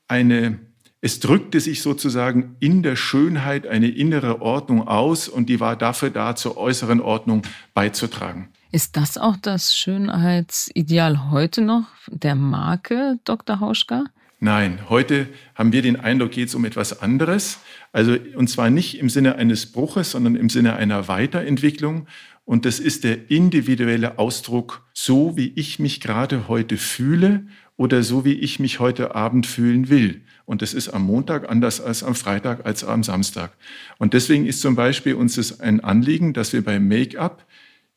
eine 0.08 0.60
es 1.06 1.20
drückte 1.20 1.60
sich 1.60 1.84
sozusagen 1.84 2.56
in 2.60 2.82
der 2.82 2.96
Schönheit 2.96 3.68
eine 3.68 3.90
innere 3.90 4.42
Ordnung 4.42 4.88
aus 4.88 5.28
und 5.30 5.50
die 5.50 5.60
war 5.60 5.76
dafür 5.76 6.10
da, 6.10 6.36
zur 6.36 6.58
äußeren 6.58 7.00
Ordnung 7.00 7.44
beizutragen. 7.76 8.50
Ist 8.72 8.98
das 8.98 9.16
auch 9.16 9.38
das 9.38 9.76
Schönheitsideal 9.76 11.30
heute 11.30 11.62
noch 11.62 11.86
der 12.08 12.34
Marke 12.34 13.20
Dr. 13.24 13.60
Hauschka? 13.60 14.06
Nein, 14.40 14.80
heute 14.90 15.28
haben 15.54 15.72
wir 15.72 15.84
den 15.84 15.96
Eindruck, 15.96 16.32
geht 16.32 16.50
es 16.50 16.56
um 16.56 16.66
etwas 16.66 17.02
anderes. 17.04 17.60
Also, 17.92 18.18
und 18.36 18.50
zwar 18.50 18.72
nicht 18.72 18.98
im 19.00 19.10
Sinne 19.10 19.36
eines 19.36 19.72
Bruches, 19.72 20.10
sondern 20.10 20.36
im 20.36 20.50
Sinne 20.50 20.76
einer 20.76 21.08
Weiterentwicklung. 21.08 22.08
Und 22.46 22.66
das 22.66 22.80
ist 22.80 23.04
der 23.04 23.32
individuelle 23.32 24.20
Ausdruck, 24.20 24.88
so 24.94 25.36
wie 25.36 25.52
ich 25.56 25.80
mich 25.80 26.00
gerade 26.00 26.48
heute 26.48 26.78
fühle 26.78 27.48
oder 27.76 28.04
so 28.04 28.24
wie 28.24 28.34
ich 28.34 28.60
mich 28.60 28.80
heute 28.80 29.16
Abend 29.16 29.48
fühlen 29.48 29.90
will. 29.90 30.22
Und 30.46 30.62
das 30.62 30.76
ist 30.76 30.90
am 30.90 31.04
Montag 31.04 31.50
anders 31.50 31.82
als 31.82 32.04
am 32.04 32.14
Freitag, 32.14 32.66
als 32.66 32.84
am 32.84 33.02
Samstag. 33.04 33.52
Und 33.98 34.14
deswegen 34.14 34.46
ist 34.46 34.62
zum 34.62 34.76
Beispiel 34.76 35.16
uns 35.16 35.38
es 35.38 35.60
ein 35.60 35.80
Anliegen, 35.80 36.34
dass 36.34 36.54
wir 36.54 36.64
beim 36.64 36.88
Make-up 36.88 37.46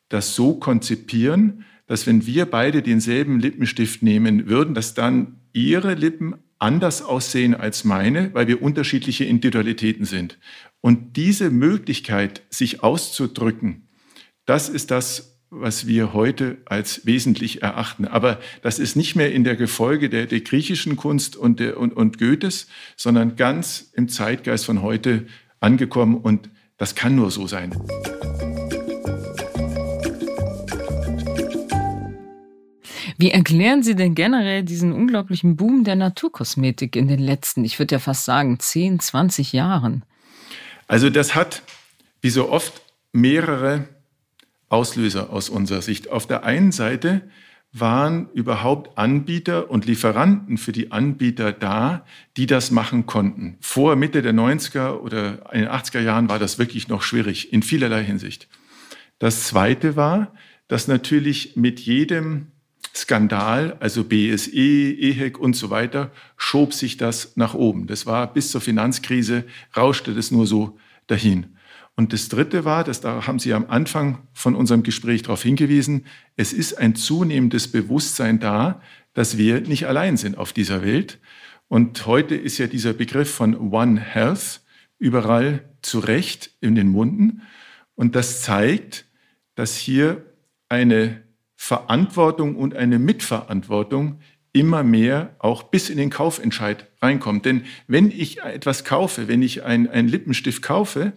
das 0.09 0.35
so 0.35 0.55
konzipieren, 0.55 1.67
dass 1.87 2.07
wenn 2.07 2.27
wir 2.27 2.47
beide 2.47 2.83
denselben 2.83 3.41
Lippenstift 3.41 4.03
nehmen 4.03 4.49
würden, 4.49 4.75
dass 4.75 4.95
dann 4.95 5.37
ihre 5.53 5.95
Lippen 5.95 6.37
anders 6.59 7.03
aussehen 7.03 7.55
als 7.55 7.85
meine, 7.85 8.33
weil 8.35 8.49
wir 8.49 8.63
unterschiedliche 8.63 9.25
Individualitäten 9.25 10.07
sind. 10.07 10.39
Und 10.81 11.17
diese 11.17 11.51
Möglichkeit, 11.51 12.43
sich 12.51 12.83
auszudrücken, 12.83 13.88
das 14.49 14.71
ist 14.71 14.91
das, 14.91 15.37
was 15.51 15.87
wir 15.87 16.15
heute 16.15 16.57
als 16.65 17.05
wesentlich 17.05 17.63
erachten. 17.63 18.07
Aber 18.07 18.41
das 18.63 18.79
ist 18.79 18.97
nicht 18.97 19.15
mehr 19.15 19.31
in 19.31 19.45
der 19.45 19.57
Gefolge 19.57 20.09
der, 20.09 20.25
der 20.25 20.41
griechischen 20.41 20.97
Kunst 20.97 21.37
und, 21.37 21.61
der, 21.61 21.77
und, 21.77 21.95
und 21.95 22.19
Goethes, 22.19 22.67
sondern 22.97 23.37
ganz 23.37 23.91
im 23.93 24.09
Zeitgeist 24.09 24.65
von 24.65 24.81
heute 24.81 25.27
angekommen. 25.61 26.17
Und 26.17 26.49
das 26.79 26.95
kann 26.95 27.15
nur 27.15 27.31
so 27.31 27.47
sein. 27.47 27.75
Wie 33.19 33.31
erklären 33.31 33.83
Sie 33.83 33.97
denn 33.97 34.15
generell 34.15 34.63
diesen 34.63 34.93
unglaublichen 34.93 35.57
Boom 35.57 35.85
der 35.85 35.97
Naturkosmetik 35.97 36.97
in 36.97 37.07
den 37.07 37.21
letzten, 37.21 37.67
ich 37.67 37.79
würde 37.79 37.97
ja 37.97 37.99
fast 37.99 38.25
sagen, 38.25 38.59
10, 38.59 39.01
20 39.01 39.53
Jahren? 39.53 40.05
Also 40.87 41.11
das 41.11 41.35
hat, 41.35 41.63
wie 42.23 42.31
so 42.31 42.49
oft, 42.49 42.81
mehrere 43.13 43.89
Auslöser 44.69 45.31
aus 45.31 45.49
unserer 45.49 45.83
Sicht. 45.83 46.11
Auf 46.11 46.27
der 46.27 46.45
einen 46.45 46.73
Seite 46.73 47.23
waren 47.73 48.31
überhaupt 48.33 48.97
Anbieter 48.97 49.71
und 49.71 49.85
Lieferanten 49.85 50.57
für 50.57 50.73
die 50.73 50.91
Anbieter 50.91 51.53
da, 51.53 52.05
die 52.37 52.47
das 52.47 52.71
machen 52.71 53.07
konnten. 53.07 53.59
Vor 53.61 53.97
Mitte 53.97 54.23
der 54.23 54.33
90er 54.33 54.93
oder 54.99 55.53
in 55.53 55.61
den 55.61 55.69
80er 55.69 56.01
Jahren 56.01 56.29
war 56.29 56.39
das 56.39 56.59
wirklich 56.59 56.89
noch 56.89 57.03
schwierig 57.03 57.53
in 57.53 57.63
vielerlei 57.63 58.03
Hinsicht. 58.03 58.49
Das 59.19 59.45
Zweite 59.45 59.97
war, 59.97 60.33
dass 60.69 60.89
natürlich 60.89 61.57
mit 61.57 61.81
jedem 61.81 62.49
Skandal, 62.95 63.77
also 63.81 64.05
BSE, 64.05 64.51
EHEC 64.51 65.39
und 65.39 65.55
so 65.55 65.71
weiter, 65.71 66.11
schob 66.37 66.73
sich 66.73 66.97
das 66.97 67.37
nach 67.37 67.55
oben. 67.55 67.87
Das 67.87 68.07
war 68.07 68.33
bis 68.33 68.51
zur 68.51 68.61
Finanzkrise, 68.61 69.45
rauschte 69.77 70.15
das 70.15 70.31
nur 70.31 70.47
so 70.47 70.79
dahin. 71.07 71.57
Und 71.99 72.13
das 72.13 72.29
Dritte 72.29 72.65
war, 72.65 72.85
dass 72.85 73.01
da 73.01 73.27
haben 73.27 73.41
Sie 73.41 73.53
am 73.53 73.67
Anfang 73.67 74.19
von 74.33 74.55
unserem 74.55 74.85
Gespräch 74.85 75.23
darauf 75.23 75.43
hingewiesen, 75.43 76.07
es 76.37 76.53
ist 76.53 76.79
ein 76.79 76.95
zunehmendes 76.95 77.73
Bewusstsein 77.73 78.39
da, 78.39 78.81
dass 79.15 79.37
wir 79.37 79.63
nicht 79.63 79.89
allein 79.89 80.17
sind 80.17 80.39
auf 80.39 80.53
dieser 80.53 80.85
Welt. 80.85 81.19
Und 81.67 82.07
heute 82.07 82.37
ist 82.37 82.57
ja 82.59 82.69
dieser 82.69 82.93
Begriff 82.93 83.35
von 83.35 83.73
One 83.73 83.99
Health 83.99 84.61
überall 85.01 85.69
zu 85.83 85.99
Recht 85.99 86.53
in 86.61 86.77
den 86.77 86.87
Munden. 86.87 87.43
Und 87.97 88.15
das 88.15 88.43
zeigt, 88.43 89.05
dass 89.57 89.77
hier 89.77 90.25
eine 90.69 91.25
Verantwortung 91.57 92.55
und 92.55 92.77
eine 92.77 93.01
Mitverantwortung 93.01 94.21
immer 94.53 94.85
mehr 94.85 95.35
auch 95.41 95.65
bis 95.65 95.91
in 95.91 95.97
den 95.97 96.11
Kaufentscheid 96.11 96.87
reinkommt. 97.03 97.45
Denn 97.45 97.65
wenn 97.89 98.13
ich 98.13 98.41
etwas 98.43 98.85
kaufe, 98.85 99.27
wenn 99.27 99.43
ich 99.43 99.65
einen 99.65 100.07
Lippenstift 100.07 100.63
kaufe, 100.63 101.13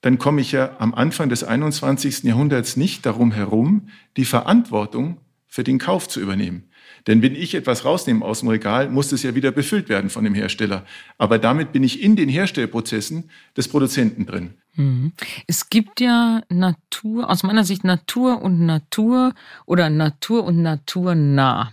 dann 0.00 0.18
komme 0.18 0.40
ich 0.40 0.52
ja 0.52 0.76
am 0.78 0.94
Anfang 0.94 1.28
des 1.28 1.44
21. 1.44 2.24
Jahrhunderts 2.24 2.76
nicht 2.76 3.04
darum 3.04 3.32
herum, 3.32 3.88
die 4.16 4.24
Verantwortung 4.24 5.18
für 5.46 5.64
den 5.64 5.78
Kauf 5.78 6.08
zu 6.08 6.20
übernehmen. 6.20 6.64
Denn 7.06 7.22
wenn 7.22 7.34
ich 7.34 7.54
etwas 7.54 7.84
rausnehme 7.84 8.24
aus 8.24 8.40
dem 8.40 8.48
Regal, 8.48 8.88
muss 8.88 9.12
es 9.12 9.22
ja 9.22 9.34
wieder 9.34 9.52
befüllt 9.52 9.88
werden 9.88 10.10
von 10.10 10.24
dem 10.24 10.34
Hersteller. 10.34 10.84
Aber 11.18 11.38
damit 11.38 11.72
bin 11.72 11.82
ich 11.82 12.02
in 12.02 12.14
den 12.14 12.28
Herstellprozessen 12.28 13.30
des 13.56 13.68
Produzenten 13.68 14.26
drin. 14.26 14.54
Mhm. 14.74 15.12
Es 15.46 15.68
gibt 15.68 16.00
ja 16.00 16.42
Natur, 16.48 17.28
aus 17.28 17.42
meiner 17.42 17.64
Sicht 17.64 17.84
Natur 17.84 18.42
und 18.42 18.60
Natur 18.60 19.34
oder 19.66 19.90
Natur 19.90 20.44
und 20.44 20.62
Natur 20.62 21.14
nah. 21.14 21.72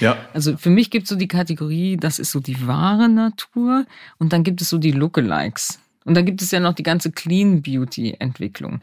Ja. 0.00 0.16
Also 0.32 0.56
für 0.56 0.70
mich 0.70 0.90
gibt 0.90 1.04
es 1.04 1.10
so 1.10 1.16
die 1.16 1.28
Kategorie, 1.28 1.96
das 1.96 2.18
ist 2.18 2.30
so 2.30 2.40
die 2.40 2.66
wahre 2.66 3.08
Natur 3.08 3.84
und 4.18 4.32
dann 4.32 4.42
gibt 4.42 4.62
es 4.62 4.70
so 4.70 4.78
die 4.78 4.92
Lookalikes. 4.92 5.81
Und 6.04 6.14
da 6.14 6.22
gibt 6.22 6.42
es 6.42 6.50
ja 6.50 6.60
noch 6.60 6.74
die 6.74 6.82
ganze 6.82 7.12
Clean 7.12 7.62
Beauty 7.62 8.16
Entwicklung. 8.18 8.80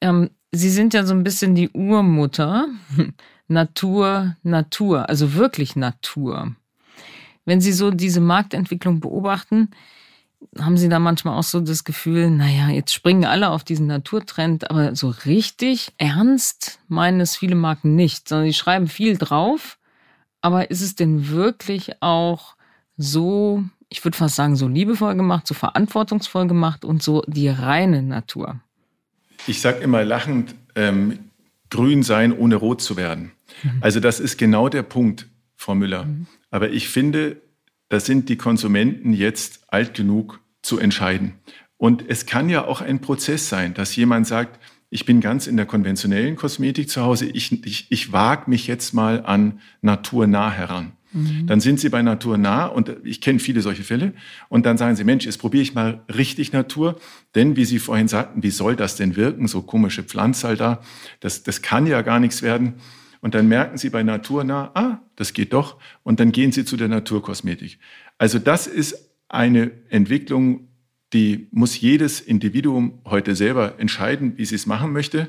Ähm, 0.00 0.30
Sie 0.52 0.70
sind 0.70 0.94
ja 0.94 1.04
so 1.04 1.12
ein 1.12 1.24
bisschen 1.24 1.54
die 1.54 1.70
Urmutter. 1.70 2.68
Natur, 3.48 4.36
Natur, 4.42 5.08
also 5.08 5.34
wirklich 5.34 5.76
Natur. 5.76 6.54
Wenn 7.44 7.60
Sie 7.60 7.72
so 7.72 7.90
diese 7.90 8.20
Marktentwicklung 8.20 9.00
beobachten, 9.00 9.70
haben 10.58 10.76
Sie 10.76 10.88
da 10.88 10.98
manchmal 10.98 11.38
auch 11.38 11.44
so 11.44 11.60
das 11.60 11.84
Gefühl, 11.84 12.30
naja, 12.30 12.68
jetzt 12.68 12.92
springen 12.92 13.24
alle 13.24 13.50
auf 13.50 13.64
diesen 13.64 13.86
Naturtrend, 13.86 14.70
aber 14.70 14.96
so 14.96 15.14
richtig 15.24 15.92
ernst 15.98 16.80
meinen 16.88 17.20
es 17.20 17.36
viele 17.36 17.54
Marken 17.54 17.94
nicht, 17.94 18.28
sondern 18.28 18.46
die 18.46 18.54
schreiben 18.54 18.88
viel 18.88 19.16
drauf. 19.16 19.78
Aber 20.40 20.70
ist 20.70 20.82
es 20.82 20.94
denn 20.94 21.28
wirklich 21.28 22.02
auch 22.02 22.56
so 22.96 23.64
ich 23.88 24.04
würde 24.04 24.16
fast 24.16 24.36
sagen, 24.36 24.56
so 24.56 24.68
liebevoll 24.68 25.14
gemacht, 25.14 25.46
so 25.46 25.54
verantwortungsvoll 25.54 26.46
gemacht 26.46 26.84
und 26.84 27.02
so 27.02 27.22
die 27.26 27.48
reine 27.48 28.02
Natur. 28.02 28.60
Ich 29.46 29.60
sage 29.60 29.78
immer 29.78 30.04
lachend, 30.04 30.54
ähm, 30.74 31.18
grün 31.70 32.02
sein, 32.02 32.32
ohne 32.32 32.56
rot 32.56 32.80
zu 32.80 32.96
werden. 32.96 33.32
Mhm. 33.62 33.78
Also 33.80 34.00
das 34.00 34.20
ist 34.20 34.38
genau 34.38 34.68
der 34.68 34.82
Punkt, 34.82 35.28
Frau 35.54 35.74
Müller. 35.74 36.04
Mhm. 36.04 36.26
Aber 36.50 36.70
ich 36.70 36.88
finde, 36.88 37.40
da 37.88 38.00
sind 38.00 38.28
die 38.28 38.36
Konsumenten 38.36 39.12
jetzt 39.12 39.60
alt 39.68 39.94
genug 39.94 40.40
zu 40.62 40.78
entscheiden. 40.78 41.34
Und 41.76 42.04
es 42.08 42.26
kann 42.26 42.48
ja 42.48 42.64
auch 42.64 42.80
ein 42.80 43.00
Prozess 43.00 43.48
sein, 43.48 43.74
dass 43.74 43.94
jemand 43.96 44.26
sagt, 44.26 44.58
ich 44.88 45.04
bin 45.04 45.20
ganz 45.20 45.46
in 45.46 45.56
der 45.56 45.66
konventionellen 45.66 46.36
Kosmetik 46.36 46.88
zu 46.88 47.02
Hause, 47.02 47.26
ich, 47.26 47.64
ich, 47.66 47.90
ich 47.90 48.12
wage 48.12 48.48
mich 48.48 48.66
jetzt 48.66 48.94
mal 48.94 49.24
an 49.24 49.60
naturnah 49.82 50.50
heran. 50.50 50.92
Mhm. 51.16 51.46
Dann 51.46 51.60
sind 51.60 51.80
sie 51.80 51.88
bei 51.88 52.02
Natur 52.02 52.36
nah 52.36 52.66
und 52.66 52.94
ich 53.04 53.20
kenne 53.20 53.38
viele 53.38 53.62
solche 53.62 53.82
Fälle. 53.82 54.12
Und 54.48 54.66
dann 54.66 54.76
sagen 54.76 54.96
sie, 54.96 55.04
Mensch, 55.04 55.24
jetzt 55.24 55.38
probiere 55.38 55.62
ich 55.62 55.74
mal 55.74 56.02
richtig 56.14 56.52
Natur. 56.52 57.00
Denn 57.34 57.56
wie 57.56 57.64
Sie 57.64 57.78
vorhin 57.78 58.06
sagten, 58.06 58.42
wie 58.42 58.50
soll 58.50 58.76
das 58.76 58.96
denn 58.96 59.16
wirken? 59.16 59.48
So 59.48 59.62
komische 59.62 60.02
Pflanzerl 60.02 60.56
da. 60.56 60.82
Das, 61.20 61.42
das 61.42 61.62
kann 61.62 61.86
ja 61.86 62.02
gar 62.02 62.20
nichts 62.20 62.42
werden. 62.42 62.74
Und 63.20 63.34
dann 63.34 63.48
merken 63.48 63.78
sie 63.78 63.88
bei 63.88 64.02
Natur 64.02 64.44
nah, 64.44 64.70
ah, 64.74 65.00
das 65.16 65.32
geht 65.32 65.52
doch. 65.54 65.78
Und 66.02 66.20
dann 66.20 66.32
gehen 66.32 66.52
sie 66.52 66.64
zu 66.64 66.76
der 66.76 66.88
Naturkosmetik. 66.88 67.78
Also 68.18 68.38
das 68.38 68.66
ist 68.66 69.10
eine 69.28 69.70
Entwicklung, 69.88 70.68
die 71.12 71.48
muss 71.50 71.80
jedes 71.80 72.20
Individuum 72.20 73.00
heute 73.06 73.34
selber 73.34 73.78
entscheiden, 73.78 74.34
wie 74.36 74.44
sie 74.44 74.54
es 74.54 74.66
machen 74.66 74.92
möchte. 74.92 75.28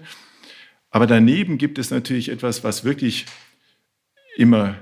Aber 0.90 1.08
daneben 1.08 1.58
gibt 1.58 1.80
es 1.80 1.92
natürlich 1.92 2.30
etwas, 2.30 2.64
was 2.64 2.84
wirklich 2.84 3.26
immer 4.36 4.76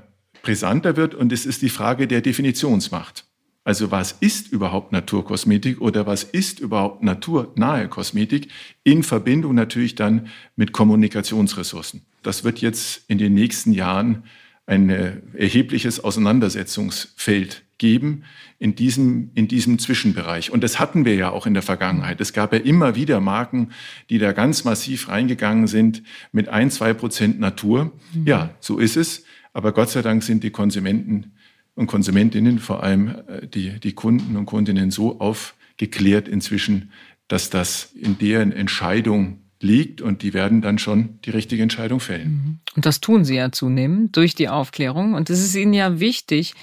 brisanter 0.46 0.96
wird, 0.96 1.16
und 1.16 1.34
es 1.34 1.46
ist 1.46 1.62
die 1.64 1.70
Frage 1.70 2.08
der 2.08 2.22
Definitionsmacht. 2.22 3.26
Also 3.66 3.90
was 3.90 4.12
ist 4.12 4.52
überhaupt 4.52 4.92
Naturkosmetik 4.92 5.82
oder 5.82 6.06
was 6.06 6.24
ist 6.24 6.60
überhaupt 6.60 7.04
naturnahe 7.04 7.88
Kosmetik 7.90 8.50
in 8.84 9.02
Verbindung 9.02 9.56
natürlich 9.56 9.96
dann 9.96 10.28
mit 10.56 10.72
Kommunikationsressourcen. 10.72 12.06
Das 12.22 12.44
wird 12.44 12.60
jetzt 12.60 13.04
in 13.08 13.18
den 13.18 13.34
nächsten 13.34 13.74
Jahren 13.74 14.24
ein 14.68 14.90
erhebliches 15.34 16.00
Auseinandersetzungsfeld 16.04 17.64
geben 17.80 18.24
in 18.60 18.76
diesem, 18.76 19.32
in 19.34 19.48
diesem 19.48 19.80
Zwischenbereich. 19.80 20.52
Und 20.52 20.64
das 20.64 20.80
hatten 20.80 21.04
wir 21.04 21.16
ja 21.16 21.32
auch 21.32 21.48
in 21.48 21.56
der 21.56 21.64
Vergangenheit. 21.64 22.22
Es 22.22 22.34
gab 22.34 22.54
ja 22.54 22.60
immer 22.60 22.96
wieder 22.96 23.20
Marken, 23.20 23.72
die 24.12 24.20
da 24.20 24.32
ganz 24.32 24.64
massiv 24.64 25.10
reingegangen 25.10 25.66
sind 25.66 26.04
mit 26.32 26.50
ein, 26.50 26.70
zwei 26.70 26.94
Prozent 26.94 27.40
Natur. 27.40 27.92
Mhm. 28.14 28.28
Ja, 28.28 28.52
so 28.60 28.78
ist 28.78 28.96
es. 28.96 29.24
Aber 29.56 29.72
Gott 29.72 29.90
sei 29.90 30.02
Dank 30.02 30.22
sind 30.22 30.44
die 30.44 30.52
Konsumenten 30.52 31.32
und 31.76 31.88
Konsumentinnen, 31.88 32.60
vor 32.60 32.84
allem 32.84 33.16
äh, 33.28 33.48
die, 33.48 33.80
die 33.80 33.94
Kunden 33.94 34.36
und 34.36 34.46
Kundinnen, 34.46 34.92
so 34.92 35.22
aufgeklärt 35.22 36.28
inzwischen, 36.28 36.92
dass 37.30 37.50
das 37.50 37.94
in 37.94 38.18
deren 38.18 38.52
Entscheidung 38.52 39.40
liegt 39.62 40.02
und 40.02 40.24
die 40.24 40.34
werden 40.34 40.62
dann 40.62 40.78
schon 40.78 41.20
die 41.24 41.30
richtige 41.30 41.64
Entscheidung 41.64 42.02
fällen. 42.02 42.28
Mhm. 42.28 42.60
Und 42.76 42.86
das 42.86 43.00
tun 43.00 43.24
sie 43.24 43.36
ja 43.36 43.50
zunehmend 43.54 44.18
durch 44.18 44.36
die 44.36 44.50
Aufklärung. 44.50 45.14
Und 45.14 45.30
es 45.30 45.42
ist 45.42 45.56
ihnen 45.56 45.74
ja 45.74 46.02
wichtig, 46.02 46.54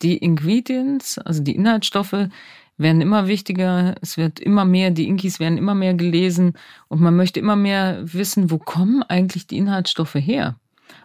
die 0.00 0.16
Ingredients, 0.16 1.18
also 1.18 1.42
die 1.42 1.54
Inhaltsstoffe, 1.54 2.28
werden 2.78 3.02
immer 3.02 3.28
wichtiger, 3.28 3.94
es 4.00 4.16
wird 4.16 4.40
immer 4.40 4.64
mehr, 4.64 4.90
die 4.90 5.06
Inkis 5.06 5.38
werden 5.38 5.58
immer 5.58 5.74
mehr 5.74 5.92
gelesen 5.92 6.54
und 6.88 7.02
man 7.02 7.14
möchte 7.14 7.40
immer 7.40 7.56
mehr 7.56 8.00
wissen, 8.04 8.50
wo 8.50 8.56
kommen 8.56 9.02
eigentlich 9.02 9.46
die 9.46 9.58
Inhaltsstoffe 9.58 10.14
her? 10.14 10.58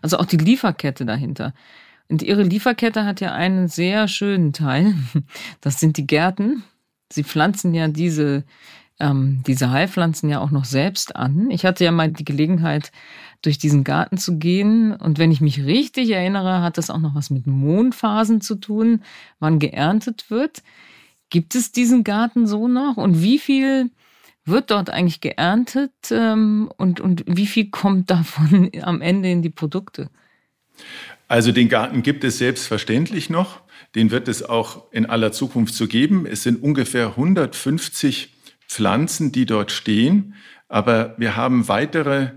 Also 0.04 0.18
auch 0.18 0.26
die 0.26 0.38
Lieferkette 0.38 1.06
dahinter. 1.06 1.54
Und 2.10 2.22
ihre 2.22 2.44
Lieferkette 2.44 3.06
hat 3.06 3.22
ja 3.22 3.34
einen 3.34 3.68
sehr 3.68 4.08
schönen 4.08 4.54
Teil. 4.54 4.94
Das 5.62 5.80
sind 5.80 5.98
die 5.98 6.06
Gärten. 6.06 6.64
Sie 7.12 7.24
pflanzen 7.24 7.74
ja 7.74 7.88
diese, 7.88 8.44
ähm, 9.00 9.42
diese 9.48 9.72
Heilpflanzen 9.72 10.30
ja 10.30 10.40
auch 10.42 10.52
noch 10.52 10.66
selbst 10.66 11.16
an. 11.16 11.50
Ich 11.50 11.66
hatte 11.66 11.86
ja 11.86 11.92
mal 11.92 12.12
die 12.12 12.26
Gelegenheit, 12.26 12.92
durch 13.44 13.58
diesen 13.58 13.84
Garten 13.84 14.18
zu 14.18 14.38
gehen. 14.38 14.94
Und 14.94 15.20
wenn 15.20 15.32
ich 15.32 15.42
mich 15.42 15.64
richtig 15.64 16.10
erinnere, 16.10 16.62
hat 16.62 16.78
das 16.78 16.90
auch 16.90 17.00
noch 17.00 17.14
was 17.14 17.30
mit 17.30 17.46
Mondphasen 17.46 18.42
zu 18.42 18.56
tun, 18.56 19.04
wann 19.40 19.60
geerntet 19.60 20.30
wird. 20.30 20.64
Gibt 21.30 21.54
es 21.54 21.72
diesen 21.72 22.04
Garten 22.04 22.48
so 22.48 22.68
noch? 22.68 22.98
Und 22.98 23.22
wie 23.22 23.38
viel 23.38 23.92
wird 24.46 24.72
dort 24.72 24.90
eigentlich 24.90 25.22
geerntet? 25.22 25.92
Ähm, 26.12 26.72
und, 26.78 27.00
und 27.00 27.24
wie 27.28 27.48
viel 27.48 27.70
kommt 27.70 28.10
davon 28.10 28.72
am 28.82 29.02
Ende 29.02 29.30
in 29.30 29.42
die 29.42 29.50
Produkte? 29.50 30.10
Also 31.28 31.52
den 31.52 31.70
Garten 31.70 32.04
gibt 32.04 32.24
es 32.24 32.38
selbstverständlich 32.38 33.30
noch. 33.30 33.62
Den 33.96 34.12
wird 34.12 34.28
es 34.28 34.44
auch 34.44 34.92
in 34.92 35.06
aller 35.06 35.32
Zukunft 35.32 35.74
so 35.74 35.88
geben. 35.88 36.26
Es 36.26 36.44
sind 36.44 36.62
ungefähr 36.62 37.10
150 37.10 38.34
Pflanzen, 38.68 39.32
die 39.32 39.46
dort 39.46 39.72
stehen. 39.72 40.36
Aber 40.68 41.16
wir 41.18 41.36
haben 41.36 41.68
weitere 41.68 42.32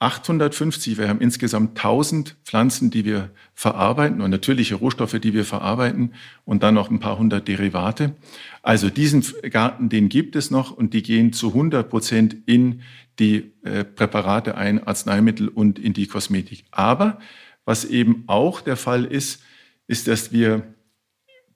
850, 0.00 0.96
wir 0.96 1.08
haben 1.08 1.20
insgesamt 1.20 1.76
1000 1.76 2.36
Pflanzen, 2.44 2.90
die 2.90 3.04
wir 3.04 3.30
verarbeiten 3.54 4.20
und 4.20 4.30
natürliche 4.30 4.76
Rohstoffe, 4.76 5.18
die 5.18 5.34
wir 5.34 5.44
verarbeiten 5.44 6.14
und 6.44 6.62
dann 6.62 6.74
noch 6.74 6.90
ein 6.90 7.00
paar 7.00 7.18
hundert 7.18 7.48
Derivate. 7.48 8.14
Also 8.62 8.90
diesen 8.90 9.24
Garten, 9.50 9.88
den 9.88 10.08
gibt 10.08 10.36
es 10.36 10.52
noch 10.52 10.70
und 10.70 10.94
die 10.94 11.02
gehen 11.02 11.32
zu 11.32 11.48
100 11.48 11.90
Prozent 11.90 12.36
in 12.46 12.82
die 13.18 13.52
äh, 13.64 13.82
Präparate 13.82 14.56
ein, 14.56 14.86
Arzneimittel 14.86 15.48
und 15.48 15.80
in 15.80 15.94
die 15.94 16.06
Kosmetik. 16.06 16.64
Aber 16.70 17.18
was 17.64 17.84
eben 17.84 18.22
auch 18.28 18.60
der 18.60 18.76
Fall 18.76 19.04
ist, 19.04 19.42
ist, 19.88 20.06
dass 20.06 20.30
wir 20.30 20.62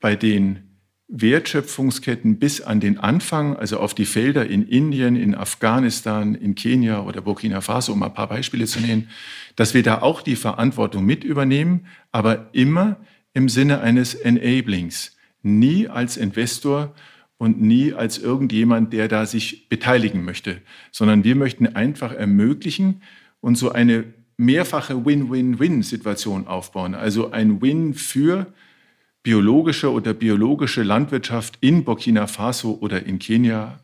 bei 0.00 0.16
den 0.16 0.71
Wertschöpfungsketten 1.14 2.38
bis 2.38 2.62
an 2.62 2.80
den 2.80 2.98
Anfang, 2.98 3.54
also 3.54 3.78
auf 3.78 3.92
die 3.92 4.06
Felder 4.06 4.46
in 4.46 4.66
Indien, 4.66 5.14
in 5.14 5.34
Afghanistan, 5.34 6.34
in 6.34 6.54
Kenia 6.54 7.02
oder 7.02 7.20
Burkina 7.20 7.60
Faso, 7.60 7.92
um 7.92 8.02
ein 8.02 8.14
paar 8.14 8.28
Beispiele 8.28 8.64
zu 8.64 8.80
nennen, 8.80 9.10
dass 9.54 9.74
wir 9.74 9.82
da 9.82 10.00
auch 10.00 10.22
die 10.22 10.36
Verantwortung 10.36 11.04
mit 11.04 11.22
übernehmen, 11.22 11.86
aber 12.12 12.48
immer 12.52 12.96
im 13.34 13.50
Sinne 13.50 13.82
eines 13.82 14.14
Enablings, 14.14 15.14
nie 15.42 15.86
als 15.86 16.16
Investor 16.16 16.94
und 17.36 17.60
nie 17.60 17.92
als 17.92 18.16
irgendjemand, 18.16 18.94
der 18.94 19.08
da 19.08 19.26
sich 19.26 19.68
beteiligen 19.68 20.24
möchte, 20.24 20.62
sondern 20.92 21.24
wir 21.24 21.36
möchten 21.36 21.66
einfach 21.66 22.12
ermöglichen 22.12 23.02
und 23.40 23.56
so 23.56 23.70
eine 23.70 24.04
mehrfache 24.38 25.04
Win-Win-Win-Situation 25.04 26.46
aufbauen, 26.46 26.94
also 26.94 27.32
ein 27.32 27.60
Win 27.60 27.92
für 27.92 28.46
biologische 29.22 29.92
oder 29.92 30.14
biologische 30.14 30.82
Landwirtschaft 30.82 31.58
in 31.60 31.84
Burkina 31.84 32.26
Faso 32.26 32.78
oder 32.80 33.06
in 33.06 33.18
Kenia, 33.18 33.80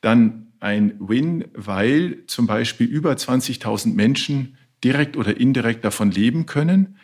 dann 0.00 0.52
ein 0.60 0.94
Win, 0.98 1.46
weil 1.54 2.24
zum 2.26 2.46
Beispiel 2.46 2.86
über 2.86 3.12
20.000 3.12 3.94
Menschen 3.94 4.56
direkt 4.84 5.16
oder 5.16 5.38
indirekt 5.38 5.84
davon 5.84 6.10
leben 6.10 6.46
können. 6.46 6.96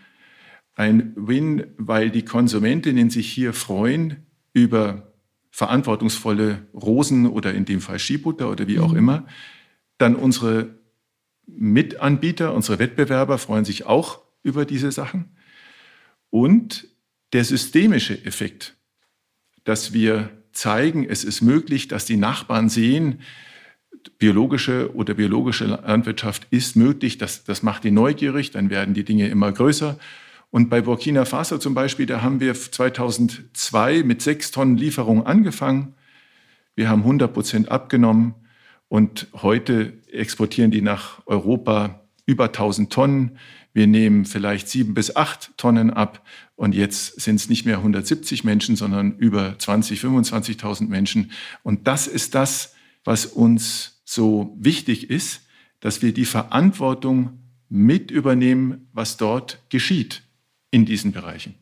Ein 0.75 1.13
Win, 1.17 1.67
weil 1.77 2.11
die 2.11 2.25
Konsumentinnen 2.25 3.11
sich 3.11 3.31
hier 3.31 3.53
freuen 3.53 4.27
über 4.53 5.13
verantwortungsvolle 5.51 6.67
Rosen 6.73 7.27
oder 7.27 7.53
in 7.53 7.65
dem 7.65 7.81
Fall 7.81 7.99
Skibutter 7.99 8.51
oder 8.51 8.67
wie 8.69 8.79
auch 8.79 8.93
mhm. 8.93 8.99
immer. 8.99 9.27
Dann 9.99 10.17
unsere 10.17 10.79
Mitanbieter, 11.47 12.55
unsere 12.55 12.79
Wettbewerber 12.79 13.39
freuen 13.39 13.65
sich 13.65 13.85
auch 13.87 14.23
über 14.43 14.65
diese 14.65 14.93
Sachen. 14.93 15.37
Und 16.31 16.89
der 17.33 17.45
systemische 17.45 18.25
Effekt, 18.25 18.77
dass 19.65 19.93
wir 19.93 20.31
zeigen, 20.53 21.07
es 21.09 21.25
ist 21.25 21.41
möglich, 21.41 21.89
dass 21.89 22.05
die 22.05 22.17
Nachbarn 22.17 22.69
sehen, 22.69 23.21
biologische 24.19 24.95
oder 24.95 25.15
biologische 25.15 25.67
Landwirtschaft 25.67 26.47
ist 26.51 26.77
möglich, 26.77 27.19
das, 27.19 27.45
das 27.45 27.63
macht 27.63 27.85
die 27.85 27.91
neugierig, 27.91 28.51
dann 28.51 28.71
werden 28.71 28.95
die 28.95 29.05
Dinge 29.05 29.29
immer 29.29 29.53
größer. 29.53 29.99
Und 30.51 30.69
bei 30.69 30.83
Burkina 30.83 31.25
Faso 31.25 31.57
zum 31.59 31.75
Beispiel, 31.75 32.07
da 32.07 32.21
haben 32.21 32.41
wir 32.41 32.55
2002 32.55 34.03
mit 34.03 34.21
sechs 34.21 34.51
Tonnen 34.51 34.77
Lieferung 34.77 35.25
angefangen. 35.25 35.95
Wir 36.75 36.91
haben 36.91 37.03
100 37.03 37.33
Prozent 37.33 37.71
abgenommen 37.71 38.35
und 38.89 39.29
heute 39.33 39.95
exportieren 40.11 40.71
die 40.71 40.83
nach 40.83 41.23
Europa 41.27 42.03
über 42.27 42.47
1000 42.47 42.93
Tonnen. 42.93 43.39
Wir 43.73 43.87
nehmen 43.87 44.27
vielleicht 44.27 44.69
sieben 44.69 44.93
bis 44.93 45.17
acht 45.17 45.57
Tonnen 45.57 45.91
ab 45.91 46.23
und 46.63 46.77
jetzt 46.77 47.21
sind 47.21 47.41
es 47.41 47.49
nicht 47.49 47.67
mehr 47.67 47.79
170 47.79 48.45
Menschen, 48.45 48.77
sondern 48.77 49.17
über 49.17 49.59
20, 49.59 49.99
25.000 49.99 50.87
Menschen. 50.87 51.33
Und 51.65 51.89
das 51.89 52.07
ist 52.07 52.37
das, 52.37 52.77
was 53.03 53.27
uns 53.27 54.01
so 54.05 54.57
wichtig 54.61 55.11
ist, 55.11 55.41
dass 55.81 56.03
wir 56.03 56.15
die 56.15 56.25
Verantwortung 56.25 57.41
mit 57.69 58.13
übernehmen, 58.13 58.89
was 58.93 59.17
dort 59.17 59.59
geschieht 59.71 60.23
in 60.71 60.85
diesen 60.85 61.11
Bereichen. 61.11 61.57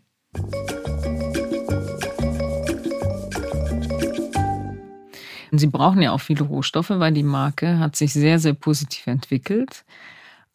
Sie 5.50 5.66
brauchen 5.68 6.02
ja 6.02 6.12
auch 6.12 6.20
viele 6.20 6.42
Rohstoffe, 6.42 6.90
weil 6.90 7.14
die 7.14 7.22
Marke 7.22 7.78
hat 7.78 7.96
sich 7.96 8.12
sehr, 8.12 8.38
sehr 8.38 8.52
positiv 8.52 9.06
entwickelt. 9.06 9.86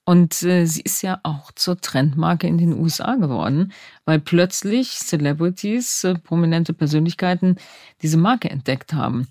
Und 0.06 0.44
äh, 0.44 0.65
sie 0.65 0.82
ist 0.82 1.02
ja 1.02 1.20
auch 1.24 1.52
zur 1.52 1.82
Trendmarke 1.82 2.46
in 2.46 2.60
den 2.60 2.80
USA 2.80 3.15
geworden, 3.15 3.74
weil 4.06 4.20
plötzlich 4.20 4.91
Celebrities, 4.91 6.04
äh, 6.04 6.13
prominente 6.13 6.74
Persönlichkeiten 6.74 7.58
diese 8.04 8.18
Marke 8.18 8.50
entdeckt 8.52 8.94
haben. 8.94 9.28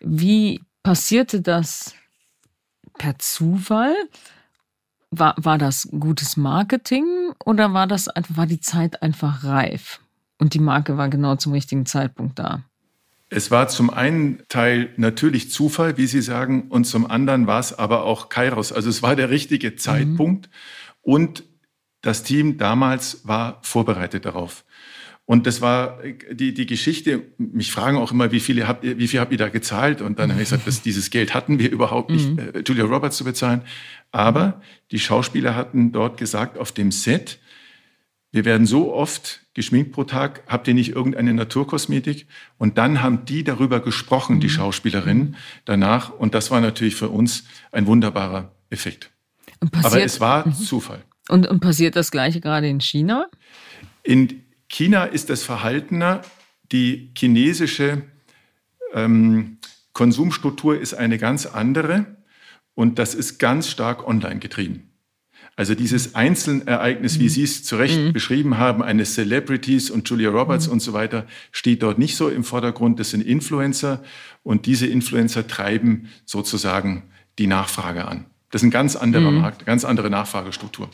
Wie 0.00 0.62
passierte 0.84 1.40
das 1.40 1.94
per 2.98 3.18
Zufall? 3.18 3.94
War, 5.10 5.34
war 5.36 5.58
das 5.58 5.88
gutes 5.90 6.38
Marketing 6.38 7.04
oder 7.44 7.74
war 7.74 7.86
das 7.86 8.08
war 8.28 8.46
die 8.46 8.60
Zeit 8.60 9.02
einfach 9.02 9.44
reif 9.44 10.00
und 10.38 10.54
die 10.54 10.58
Marke 10.58 10.96
war 10.96 11.10
genau 11.10 11.36
zum 11.36 11.52
richtigen 11.52 11.84
Zeitpunkt 11.84 12.38
da? 12.38 12.62
Es 13.34 13.50
war 13.50 13.68
zum 13.68 13.88
einen 13.88 14.42
Teil 14.48 14.90
natürlich 14.98 15.50
Zufall, 15.50 15.96
wie 15.96 16.06
Sie 16.06 16.20
sagen, 16.20 16.68
und 16.68 16.84
zum 16.84 17.10
anderen 17.10 17.46
war 17.46 17.60
es 17.60 17.72
aber 17.72 18.04
auch 18.04 18.28
Kairos. 18.28 18.72
Also 18.72 18.90
es 18.90 19.02
war 19.02 19.16
der 19.16 19.30
richtige 19.30 19.70
mhm. 19.70 19.78
Zeitpunkt 19.78 20.48
mhm. 20.48 21.12
und 21.14 21.44
das 22.02 22.24
Team 22.24 22.58
damals 22.58 23.26
war 23.26 23.58
vorbereitet 23.62 24.26
darauf. 24.26 24.66
Und 25.24 25.46
das 25.46 25.62
war 25.62 26.00
die, 26.30 26.52
die 26.52 26.66
Geschichte. 26.66 27.22
Mich 27.38 27.72
fragen 27.72 27.96
auch 27.96 28.12
immer, 28.12 28.32
wie, 28.32 28.40
viele 28.40 28.68
habt 28.68 28.84
ihr, 28.84 28.98
wie 28.98 29.08
viel 29.08 29.20
habt 29.20 29.32
ihr 29.32 29.38
da 29.38 29.48
gezahlt? 29.48 30.02
Und 30.02 30.18
dann 30.18 30.30
habe 30.30 30.42
ich 30.42 30.50
gesagt, 30.50 30.66
dass 30.66 30.82
dieses 30.82 31.08
Geld 31.08 31.32
hatten 31.32 31.58
wir 31.58 31.70
überhaupt 31.70 32.10
nicht, 32.10 32.28
mhm. 32.28 32.38
äh, 32.38 32.62
Julia 32.66 32.84
Roberts 32.84 33.16
zu 33.16 33.24
bezahlen. 33.24 33.62
Aber 34.10 34.60
die 34.90 34.98
Schauspieler 34.98 35.56
hatten 35.56 35.90
dort 35.90 36.18
gesagt 36.18 36.58
auf 36.58 36.70
dem 36.70 36.92
Set, 36.92 37.38
wir 38.30 38.44
werden 38.44 38.66
so 38.66 38.92
oft 38.92 39.41
geschminkt 39.54 39.92
pro 39.92 40.04
Tag? 40.04 40.42
Habt 40.46 40.68
ihr 40.68 40.74
nicht 40.74 40.90
irgendeine 40.90 41.34
Naturkosmetik? 41.34 42.26
Und 42.58 42.78
dann 42.78 43.02
haben 43.02 43.24
die 43.24 43.44
darüber 43.44 43.80
gesprochen, 43.80 44.40
die 44.40 44.46
mhm. 44.46 44.52
Schauspielerinnen, 44.52 45.36
danach. 45.64 46.10
Und 46.10 46.34
das 46.34 46.50
war 46.50 46.60
natürlich 46.60 46.94
für 46.94 47.08
uns 47.08 47.44
ein 47.70 47.86
wunderbarer 47.86 48.52
Effekt. 48.70 49.10
Aber 49.82 50.02
es 50.02 50.20
war 50.20 50.46
mhm. 50.46 50.54
Zufall. 50.54 51.02
Und, 51.28 51.46
und 51.46 51.60
passiert 51.60 51.96
das 51.96 52.10
Gleiche 52.10 52.40
gerade 52.40 52.68
in 52.68 52.80
China? 52.80 53.28
In 54.02 54.42
China 54.68 55.04
ist 55.04 55.30
es 55.30 55.44
verhaltener. 55.44 56.22
Die 56.72 57.12
chinesische 57.16 58.02
ähm, 58.94 59.58
Konsumstruktur 59.92 60.80
ist 60.80 60.94
eine 60.94 61.18
ganz 61.18 61.46
andere 61.46 62.06
und 62.74 62.98
das 62.98 63.14
ist 63.14 63.38
ganz 63.38 63.68
stark 63.68 64.06
online 64.06 64.40
getrieben. 64.40 64.91
Also 65.54 65.74
dieses 65.74 66.14
Einzelereignis, 66.14 67.18
wie 67.18 67.24
mhm. 67.24 67.28
Sie 67.28 67.42
es 67.42 67.62
zu 67.64 67.76
Recht 67.76 68.00
mhm. 68.00 68.12
beschrieben 68.12 68.58
haben, 68.58 68.82
eines 68.82 69.14
Celebrities 69.14 69.90
und 69.90 70.08
Julia 70.08 70.30
Roberts 70.30 70.66
mhm. 70.66 70.74
und 70.74 70.80
so 70.80 70.92
weiter, 70.92 71.26
steht 71.50 71.82
dort 71.82 71.98
nicht 71.98 72.16
so 72.16 72.28
im 72.28 72.42
Vordergrund. 72.42 72.98
Das 72.98 73.10
sind 73.10 73.20
Influencer 73.20 74.02
und 74.42 74.66
diese 74.66 74.86
Influencer 74.86 75.46
treiben 75.46 76.08
sozusagen 76.24 77.04
die 77.38 77.46
Nachfrage 77.46 78.06
an. 78.06 78.26
Das 78.50 78.62
ist 78.62 78.66
ein 78.66 78.70
ganz 78.70 78.96
anderer 78.96 79.30
mhm. 79.30 79.40
Markt, 79.40 79.66
ganz 79.66 79.84
andere 79.84 80.10
Nachfragestruktur. 80.10 80.88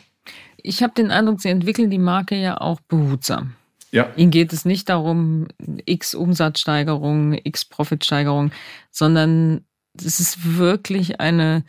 Ich 0.57 0.83
habe 0.83 0.93
den 0.95 1.11
Eindruck, 1.11 1.41
Sie 1.41 1.49
entwickeln 1.49 1.91
die 1.91 1.99
Marke 1.99 2.35
ja 2.35 2.61
auch 2.61 2.81
behutsam. 2.81 3.55
Ja. 3.91 4.13
Ihnen 4.17 4.31
geht 4.31 4.53
es 4.53 4.65
nicht 4.65 4.89
darum, 4.89 5.49
x 5.87 6.15
Umsatzsteigerung, 6.15 7.39
x 7.43 7.65
Profitsteigerung, 7.65 8.51
sondern 8.91 9.65
es 9.97 10.21
ist 10.21 10.59
wirklich 10.59 11.21
eine 11.21 11.65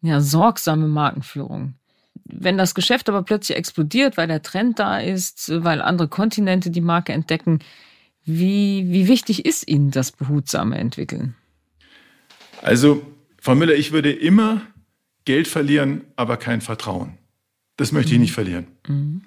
ja, 0.00 0.20
sorgsame 0.20 0.86
Markenführung. 0.86 1.74
Wenn 2.32 2.58
das 2.58 2.74
Geschäft 2.74 3.08
aber 3.08 3.22
plötzlich 3.22 3.56
explodiert, 3.56 4.16
weil 4.16 4.28
der 4.28 4.42
Trend 4.42 4.78
da 4.78 4.98
ist, 4.98 5.50
weil 5.52 5.82
andere 5.82 6.08
Kontinente 6.08 6.70
die 6.70 6.80
Marke 6.80 7.12
entdecken, 7.12 7.60
wie, 8.24 8.86
wie 8.88 9.08
wichtig 9.08 9.44
ist 9.44 9.68
Ihnen 9.68 9.90
das 9.90 10.12
behutsame 10.12 10.78
Entwickeln? 10.78 11.34
Also, 12.62 13.02
Frau 13.40 13.54
Müller, 13.54 13.74
ich 13.74 13.92
würde 13.92 14.12
immer 14.12 14.62
Geld 15.24 15.48
verlieren, 15.48 16.02
aber 16.16 16.36
kein 16.36 16.60
Vertrauen. 16.60 17.18
Das 17.76 17.92
möchte 17.92 18.12
ich 18.12 18.18
mhm. 18.18 18.22
nicht 18.22 18.32
verlieren. 18.32 18.66
Mhm. 18.86 19.22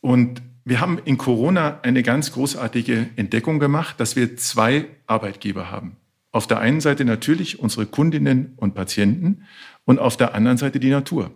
Und 0.00 0.42
wir 0.64 0.80
haben 0.80 0.98
in 0.98 1.16
Corona 1.16 1.80
eine 1.82 2.02
ganz 2.02 2.32
großartige 2.32 3.08
Entdeckung 3.16 3.58
gemacht, 3.58 4.00
dass 4.00 4.16
wir 4.16 4.36
zwei 4.36 4.86
Arbeitgeber 5.06 5.70
haben. 5.70 5.96
Auf 6.30 6.46
der 6.46 6.60
einen 6.60 6.80
Seite 6.80 7.04
natürlich 7.04 7.58
unsere 7.58 7.86
Kundinnen 7.86 8.52
und 8.56 8.74
Patienten 8.74 9.44
und 9.84 9.98
auf 9.98 10.16
der 10.16 10.34
anderen 10.34 10.58
Seite 10.58 10.78
die 10.78 10.90
Natur. 10.90 11.30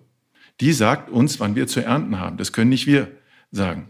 Die 0.63 0.73
sagt 0.73 1.11
uns, 1.11 1.41
wann 1.41 1.57
wir 1.57 1.67
zu 1.67 1.81
ernten 1.81 2.21
haben. 2.21 2.37
Das 2.37 2.53
können 2.53 2.71
nicht 2.71 2.87
wir 2.87 3.11
sagen. 3.51 3.89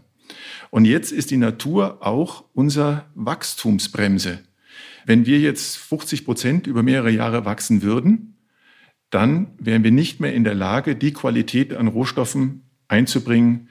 Und 0.71 0.85
jetzt 0.85 1.11
ist 1.11 1.29
die 1.29 1.37
Natur 1.37 1.99
auch 2.01 2.45
unser 2.55 3.05
Wachstumsbremse. 3.13 4.39
Wenn 5.05 5.27
wir 5.27 5.39
jetzt 5.39 5.77
50 5.77 6.25
Prozent 6.25 6.65
über 6.65 6.81
mehrere 6.81 7.11
Jahre 7.11 7.45
wachsen 7.45 7.83
würden, 7.83 8.39
dann 9.11 9.51
wären 9.59 9.83
wir 9.83 9.91
nicht 9.91 10.19
mehr 10.19 10.33
in 10.33 10.43
der 10.43 10.55
Lage, 10.55 10.95
die 10.95 11.13
Qualität 11.13 11.75
an 11.75 11.85
Rohstoffen 11.85 12.63
einzubringen, 12.87 13.69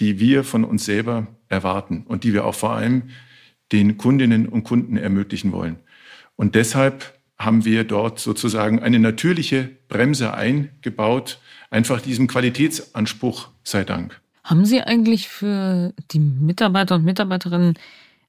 die 0.00 0.18
wir 0.18 0.42
von 0.42 0.64
uns 0.64 0.84
selber 0.84 1.28
erwarten 1.46 2.02
und 2.04 2.24
die 2.24 2.32
wir 2.32 2.44
auch 2.44 2.56
vor 2.56 2.72
allem 2.72 3.10
den 3.70 3.96
Kundinnen 3.96 4.48
und 4.48 4.64
Kunden 4.64 4.96
ermöglichen 4.96 5.52
wollen. 5.52 5.76
Und 6.34 6.56
deshalb 6.56 7.16
haben 7.38 7.64
wir 7.64 7.84
dort 7.84 8.18
sozusagen 8.18 8.80
eine 8.80 8.98
natürliche 8.98 9.70
Bremse 9.86 10.34
eingebaut, 10.34 11.38
einfach 11.70 12.00
diesem 12.00 12.26
Qualitätsanspruch 12.26 13.48
sei 13.64 13.84
Dank. 13.84 14.20
Haben 14.44 14.64
Sie 14.64 14.82
eigentlich 14.82 15.28
für 15.28 15.94
die 16.10 16.18
Mitarbeiter 16.18 16.96
und 16.96 17.04
Mitarbeiterinnen 17.04 17.74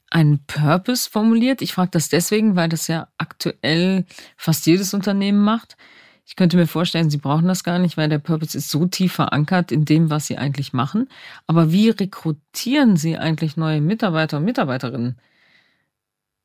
einen 0.10 0.39
Purpose 0.45 1.10
formuliert? 1.10 1.62
Ich 1.62 1.73
frage 1.73 1.91
das 1.91 2.10
deswegen, 2.10 2.56
weil 2.56 2.69
das 2.69 2.88
ja 2.88 3.08
aktuell 3.17 4.06
fast 4.38 4.65
jedes 4.67 4.93
Unternehmen 4.93 5.41
macht. 5.41 5.77
Ich 6.25 6.36
könnte 6.36 6.58
mir 6.58 6.67
vorstellen, 6.67 7.10
Sie 7.10 7.17
brauchen 7.17 7.47
das 7.47 7.63
gar 7.63 7.80
nicht, 7.80 7.97
weil 7.97 8.08
der 8.08 8.19
Purpose 8.19 8.58
ist 8.58 8.69
so 8.69 8.86
tief 8.86 9.13
verankert 9.13 9.71
in 9.71 9.86
dem, 9.86 10.10
was 10.10 10.27
Sie 10.27 10.38
eigentlich 10.38 10.71
machen. 10.71 11.10
Aber 11.47 11.71
wie 11.71 11.89
rekrutieren 11.89 12.95
Sie 12.95 13.17
eigentlich 13.17 13.58
neue 13.58 13.82
Mitarbeiter 13.82 14.38
und 14.38 14.45
Mitarbeiterinnen? 14.45 15.17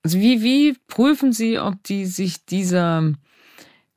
Also 0.02 0.18
wie, 0.18 0.42
wie 0.42 0.76
prüfen 0.86 1.32
Sie, 1.32 1.58
ob 1.58 1.82
die 1.82 2.06
sich 2.06 2.46
dieser, 2.46 3.12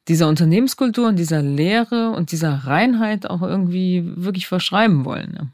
dieser 0.09 0.27
Unternehmenskultur 0.27 1.07
und 1.07 1.17
dieser 1.17 1.41
Lehre 1.41 2.11
und 2.11 2.31
dieser 2.31 2.53
Reinheit 2.53 3.29
auch 3.29 3.41
irgendwie 3.41 4.03
wirklich 4.15 4.47
verschreiben 4.47 5.05
wollen? 5.05 5.31
Ne? 5.31 5.51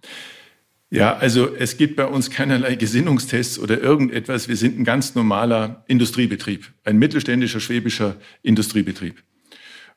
Ja, 0.90 1.18
also 1.18 1.54
es 1.54 1.78
gibt 1.78 1.98
bei 1.98 2.06
uns 2.06 2.30
keinerlei 2.30 2.76
Gesinnungstests 2.76 3.60
oder 3.60 3.82
irgendetwas. 3.82 4.48
Wir 4.48 4.56
sind 4.56 4.80
ein 4.80 4.86
ganz 4.86 5.14
normaler 5.14 5.84
Industriebetrieb, 5.88 6.72
ein 6.84 6.98
mittelständischer 6.98 7.60
schwäbischer 7.60 8.16
Industriebetrieb. 8.44 9.22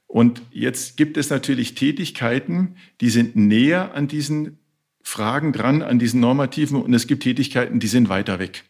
Und 0.09 0.43
jetzt 0.51 0.97
gibt 0.97 1.17
es 1.17 1.31
natürlich 1.31 1.75
Tätigkeiten, 1.75 2.77
die 3.01 3.11
sind 3.11 3.37
näher 3.37 3.95
an 3.95 4.09
diesen 4.09 4.59
Fragen 5.03 5.53
dran, 5.53 5.83
an 5.83 5.99
diesen 5.99 6.21
Normativen, 6.21 6.83
und 6.83 6.93
es 6.95 7.07
gibt 7.07 7.23
Tätigkeiten, 7.23 7.79
die 7.79 7.87
sind 7.87 8.09
weiter 8.09 8.39
weg. 8.39 8.65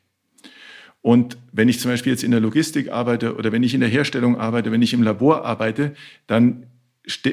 Und 1.09 1.38
wenn 1.53 1.71
ich 1.71 1.81
zum 1.81 1.90
Beispiel 1.90 2.12
jetzt 2.12 2.23
in 2.23 2.33
der 2.33 2.40
Logistik 2.40 2.92
arbeite 2.92 3.37
oder 3.37 3.51
wenn 3.51 3.62
ich 3.62 3.73
in 3.73 3.81
der 3.81 3.88
Herstellung 3.88 4.37
arbeite, 4.37 4.73
wenn 4.73 4.83
ich 4.83 4.92
im 4.92 5.03
Labor 5.03 5.42
arbeite, 5.42 5.94
dann 6.27 6.66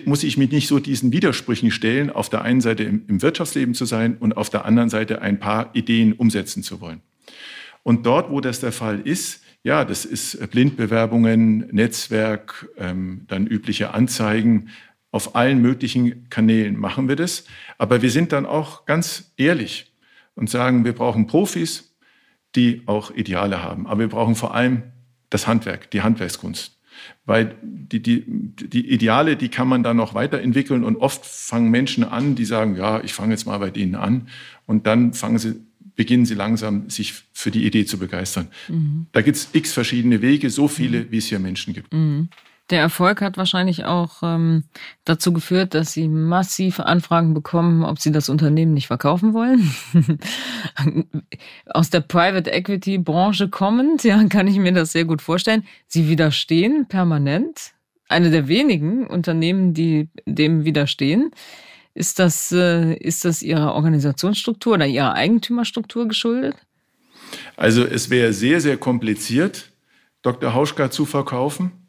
muss 0.05 0.23
ich 0.23 0.37
mich 0.37 0.49
nicht 0.49 0.69
so 0.69 0.79
diesen 0.79 1.11
Widersprüchen 1.11 1.71
stellen, 1.71 2.09
auf 2.09 2.29
der 2.29 2.43
einen 2.43 2.61
Seite 2.61 2.83
im, 2.83 3.03
im, 3.09 3.21
Wirtschaftsleben 3.21 3.73
zu 3.73 3.83
sein 3.83 4.15
und 4.17 4.37
auf 4.37 4.49
der 4.49 4.63
anderen 4.63 4.89
Seite 4.89 5.21
ein 5.21 5.39
paar 5.39 5.71
Ideen 5.73 6.13
umsetzen 6.13 6.63
zu 6.63 6.79
wollen. 6.79 7.01
Und 7.83 8.05
dort, 8.05 8.31
wo 8.31 8.39
das 8.39 8.61
der 8.61 8.71
Fall 8.71 9.01
ist, 9.01 9.43
ja, 9.61 9.83
das 9.83 10.05
ist 10.05 10.49
Blindbewerbungen, 10.51 11.67
Netzwerk, 11.73 12.69
ähm, 12.77 13.25
dann 13.27 13.45
übliche 13.45 13.93
Anzeigen. 13.93 14.69
Auf 15.11 15.35
allen 15.35 15.61
möglichen 15.61 16.29
Kanälen 16.29 16.79
machen 16.79 17.09
wir 17.09 17.17
das. 17.17 17.43
Aber 17.77 18.01
wir 18.01 18.09
sind 18.09 18.31
dann 18.31 18.45
auch 18.45 18.85
ganz 18.85 19.33
ehrlich 19.35 19.91
und 20.33 20.49
sagen, 20.49 20.85
wir 20.85 20.93
brauchen 20.93 21.27
Profis, 21.27 21.91
die 22.55 22.83
auch 22.85 23.11
Ideale 23.11 23.61
haben. 23.61 23.87
Aber 23.87 24.01
wir 24.01 24.09
brauchen 24.09 24.35
vor 24.35 24.53
allem 24.53 24.83
das 25.29 25.47
Handwerk, 25.47 25.91
die 25.91 26.01
Handwerkskunst. 26.01 26.71
Weil 27.25 27.55
die, 27.61 28.01
die, 28.01 28.23
die 28.25 28.89
Ideale, 28.89 29.35
die 29.35 29.49
kann 29.49 29.67
man 29.67 29.83
dann 29.83 29.97
noch 29.97 30.13
weiterentwickeln 30.13 30.83
und 30.83 30.95
oft 30.95 31.25
fangen 31.25 31.69
Menschen 31.69 32.03
an, 32.03 32.35
die 32.35 32.45
sagen, 32.45 32.75
ja, 32.77 33.03
ich 33.03 33.13
fange 33.13 33.33
jetzt 33.33 33.45
mal 33.45 33.57
bei 33.57 33.69
denen 33.69 33.95
an 33.95 34.29
und 34.65 34.87
dann 34.87 35.13
fangen 35.13 35.37
sie 35.37 35.55
beginnen 35.95 36.25
sie 36.25 36.35
langsam, 36.35 36.89
sich 36.89 37.13
für 37.33 37.51
die 37.51 37.65
Idee 37.65 37.85
zu 37.85 37.97
begeistern. 37.97 38.49
Mhm. 38.67 39.07
Da 39.11 39.21
gibt 39.21 39.37
es 39.37 39.49
x 39.53 39.71
verschiedene 39.71 40.21
Wege, 40.21 40.49
so 40.49 40.67
viele, 40.67 41.01
mhm. 41.01 41.11
wie 41.11 41.17
es 41.17 41.27
hier 41.27 41.39
Menschen 41.39 41.73
gibt. 41.73 41.93
Mhm. 41.93 42.29
Der 42.71 42.79
Erfolg 42.79 43.21
hat 43.21 43.37
wahrscheinlich 43.37 43.85
auch 43.85 44.23
ähm, 44.23 44.63
dazu 45.03 45.31
geführt, 45.31 45.75
dass 45.75 45.93
Sie 45.93 46.07
massive 46.07 46.87
Anfragen 46.87 47.35
bekommen, 47.35 47.83
ob 47.83 47.99
Sie 47.99 48.11
das 48.11 48.27
Unternehmen 48.27 48.73
nicht 48.73 48.87
verkaufen 48.87 49.35
wollen. 49.35 49.71
Aus 51.67 51.91
der 51.91 52.01
Private 52.01 52.49
Equity 52.49 52.97
Branche 52.97 53.49
kommend, 53.49 54.03
ja, 54.03 54.23
kann 54.29 54.47
ich 54.47 54.57
mir 54.57 54.71
das 54.71 54.93
sehr 54.93 55.05
gut 55.05 55.21
vorstellen. 55.21 55.63
Sie 55.87 56.09
widerstehen 56.09 56.87
permanent. 56.87 57.73
Eine 58.07 58.31
der 58.31 58.47
wenigen 58.47 59.05
Unternehmen, 59.05 59.75
die 59.75 60.09
dem 60.25 60.65
widerstehen. 60.65 61.31
Ist 61.93 62.17
das, 62.17 62.51
äh, 62.51 62.95
ist 62.95 63.25
das 63.25 63.43
Ihrer 63.43 63.75
Organisationsstruktur 63.75 64.73
oder 64.73 64.87
Ihrer 64.87 65.13
Eigentümerstruktur 65.13 66.07
geschuldet? 66.07 66.55
Also 67.57 67.85
es 67.85 68.09
wäre 68.09 68.33
sehr, 68.33 68.59
sehr 68.59 68.77
kompliziert, 68.77 69.71
Dr. 70.23 70.55
Hauschka 70.55 70.89
zu 70.89 71.05
verkaufen. 71.05 71.84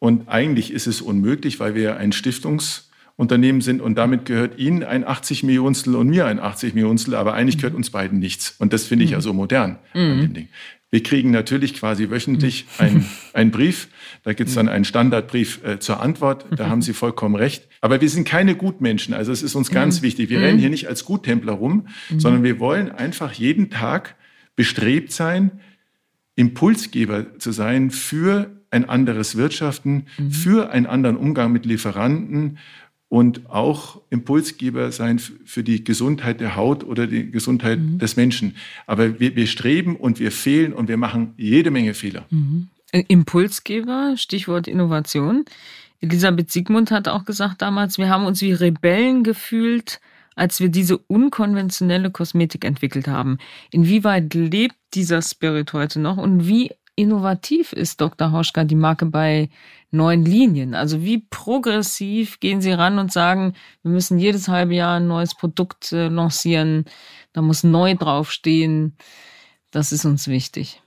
Und 0.00 0.28
eigentlich 0.28 0.72
ist 0.72 0.88
es 0.88 1.00
unmöglich, 1.00 1.60
weil 1.60 1.76
wir 1.76 1.98
ein 1.98 2.10
Stiftungsunternehmen 2.12 3.60
sind 3.60 3.80
und 3.80 3.96
damit 3.96 4.24
gehört 4.24 4.58
Ihnen 4.58 4.82
ein 4.82 5.06
80 5.06 5.42
Millionstel 5.44 5.94
und 5.94 6.08
mir 6.08 6.26
ein 6.26 6.40
80 6.40 6.74
Millionstel, 6.74 7.14
aber 7.14 7.34
eigentlich 7.34 7.58
gehört 7.58 7.74
uns 7.74 7.90
beiden 7.90 8.18
nichts. 8.18 8.56
Und 8.58 8.72
das 8.72 8.86
finde 8.86 9.04
ich 9.04 9.12
ja 9.12 9.20
so 9.20 9.32
modern 9.34 9.78
mhm. 9.94 10.00
an 10.00 10.20
dem 10.22 10.34
Ding. 10.34 10.48
Wir 10.90 11.02
kriegen 11.04 11.30
natürlich 11.30 11.74
quasi 11.74 12.10
wöchentlich 12.10 12.66
mhm. 12.80 13.04
einen 13.34 13.50
Brief. 13.52 13.88
Da 14.24 14.32
gibt 14.32 14.48
es 14.48 14.56
dann 14.56 14.68
einen 14.68 14.84
Standardbrief 14.84 15.62
äh, 15.64 15.78
zur 15.78 16.00
Antwort. 16.00 16.46
Da 16.56 16.68
haben 16.68 16.82
Sie 16.82 16.94
vollkommen 16.94 17.36
recht. 17.36 17.68
Aber 17.80 18.00
wir 18.00 18.08
sind 18.08 18.26
keine 18.26 18.56
Gutmenschen. 18.56 19.14
Also 19.14 19.30
es 19.30 19.42
ist 19.42 19.54
uns 19.54 19.70
ganz 19.70 20.00
mhm. 20.00 20.06
wichtig. 20.06 20.30
Wir 20.30 20.38
mhm. 20.38 20.44
rennen 20.44 20.58
hier 20.58 20.70
nicht 20.70 20.88
als 20.88 21.04
Guttempler 21.04 21.52
rum, 21.52 21.86
mhm. 22.08 22.20
sondern 22.20 22.42
wir 22.42 22.58
wollen 22.58 22.90
einfach 22.90 23.32
jeden 23.34 23.70
Tag 23.70 24.16
bestrebt 24.56 25.12
sein, 25.12 25.60
Impulsgeber 26.34 27.38
zu 27.38 27.52
sein 27.52 27.90
für 27.90 28.59
ein 28.70 28.88
anderes 28.88 29.36
Wirtschaften, 29.36 30.06
mhm. 30.18 30.30
für 30.30 30.70
einen 30.70 30.86
anderen 30.86 31.16
Umgang 31.16 31.52
mit 31.52 31.66
Lieferanten 31.66 32.58
und 33.08 33.50
auch 33.50 34.00
Impulsgeber 34.10 34.92
sein 34.92 35.18
für 35.18 35.64
die 35.64 35.82
Gesundheit 35.82 36.40
der 36.40 36.54
Haut 36.54 36.84
oder 36.84 37.08
die 37.08 37.30
Gesundheit 37.30 37.80
mhm. 37.80 37.98
des 37.98 38.16
Menschen. 38.16 38.54
Aber 38.86 39.18
wir, 39.18 39.34
wir, 39.34 39.48
streben 39.48 39.96
und 39.96 40.20
wir 40.20 40.30
fehlen 40.30 40.72
und 40.72 40.88
wir 40.88 40.96
machen 40.96 41.34
jede 41.36 41.72
Menge 41.72 41.94
Fehler. 41.94 42.24
Mhm. 42.30 42.68
Impulsgeber, 42.92 44.14
Stichwort 44.16 44.68
Innovation. 44.68 45.44
Elisabeth 46.00 46.50
Siegmund 46.50 46.90
hat 46.92 47.08
auch 47.08 47.24
gesagt 47.24 47.62
damals, 47.62 47.98
wir 47.98 48.08
haben 48.08 48.24
uns 48.24 48.40
wie 48.42 48.52
Rebellen 48.52 49.24
gefühlt, 49.24 50.00
als 50.36 50.60
wir 50.60 50.68
diese 50.68 50.96
unkonventionelle 50.96 52.10
Kosmetik 52.10 52.64
entwickelt 52.64 53.08
haben. 53.08 53.38
Inwieweit 53.70 54.32
lebt 54.34 54.76
dieser 54.94 55.20
Spirit 55.20 55.72
heute 55.72 56.00
noch 56.00 56.16
und 56.16 56.46
wie 56.46 56.70
innovativ 57.00 57.72
ist 57.72 58.00
Dr. 58.00 58.32
Hauschka 58.32 58.64
die 58.64 58.74
Marke 58.74 59.06
bei 59.06 59.48
neuen 59.90 60.24
Linien? 60.24 60.74
Also 60.74 61.02
wie 61.02 61.18
progressiv 61.18 62.40
gehen 62.40 62.60
Sie 62.60 62.72
ran 62.72 62.98
und 62.98 63.12
sagen, 63.12 63.54
wir 63.82 63.90
müssen 63.90 64.18
jedes 64.18 64.48
halbe 64.48 64.74
Jahr 64.74 64.98
ein 64.98 65.06
neues 65.06 65.34
Produkt 65.34 65.92
äh, 65.92 66.08
lancieren, 66.08 66.84
da 67.32 67.42
muss 67.42 67.64
neu 67.64 67.94
draufstehen. 67.94 68.96
Das 69.70 69.92
ist 69.92 70.04
uns 70.04 70.28
wichtig. 70.28 70.82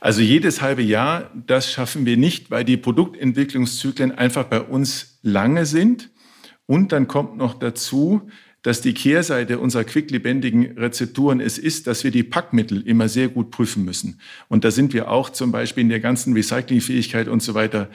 Also 0.00 0.20
jedes 0.20 0.60
halbe 0.62 0.82
Jahr, 0.82 1.30
das 1.34 1.70
schaffen 1.70 2.06
wir 2.06 2.16
nicht, 2.16 2.50
weil 2.50 2.64
die 2.64 2.76
Produktentwicklungszyklen 2.76 4.12
einfach 4.12 4.44
bei 4.44 4.60
uns 4.60 5.18
lange 5.22 5.66
sind. 5.66 6.10
Und 6.66 6.92
dann 6.92 7.06
kommt 7.06 7.36
noch 7.36 7.54
dazu, 7.54 8.28
dass 8.66 8.80
die 8.80 8.94
Kehrseite 8.94 9.60
unserer 9.60 9.84
quicklebendigen 9.84 10.76
Rezepturen 10.76 11.38
es 11.38 11.56
ist, 11.56 11.86
dass 11.86 12.02
wir 12.02 12.10
die 12.10 12.24
Packmittel 12.24 12.82
immer 12.82 13.08
sehr 13.08 13.28
gut 13.28 13.52
prüfen 13.52 13.84
müssen. 13.84 14.20
Und 14.48 14.64
da 14.64 14.72
sind 14.72 14.92
wir 14.92 15.08
auch 15.08 15.30
zum 15.30 15.52
Beispiel 15.52 15.82
in 15.82 15.88
der 15.88 16.00
ganzen 16.00 16.32
Recyclingfähigkeit 16.32 17.28
und 17.28 17.44
so 17.44 17.54
weiter 17.54 17.88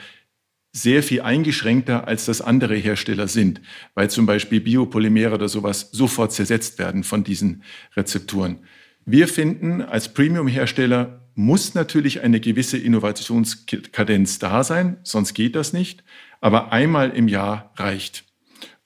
sehr 0.72 1.02
viel 1.02 1.20
eingeschränkter, 1.20 2.08
als 2.08 2.24
das 2.24 2.40
andere 2.40 2.74
Hersteller 2.74 3.28
sind, 3.28 3.60
weil 3.94 4.08
zum 4.08 4.24
Beispiel 4.24 4.62
Biopolymere 4.62 5.34
oder 5.34 5.50
sowas 5.50 5.90
sofort 5.92 6.32
zersetzt 6.32 6.78
werden 6.78 7.04
von 7.04 7.22
diesen 7.22 7.64
Rezepturen. 7.94 8.60
Wir 9.04 9.28
finden, 9.28 9.82
als 9.82 10.14
Premium-Hersteller 10.14 11.20
muss 11.34 11.74
natürlich 11.74 12.22
eine 12.22 12.40
gewisse 12.40 12.78
Innovationskadenz 12.78 14.38
da 14.38 14.64
sein, 14.64 14.96
sonst 15.02 15.34
geht 15.34 15.54
das 15.54 15.74
nicht, 15.74 16.02
aber 16.40 16.72
einmal 16.72 17.10
im 17.10 17.28
Jahr 17.28 17.74
reicht. 17.76 18.24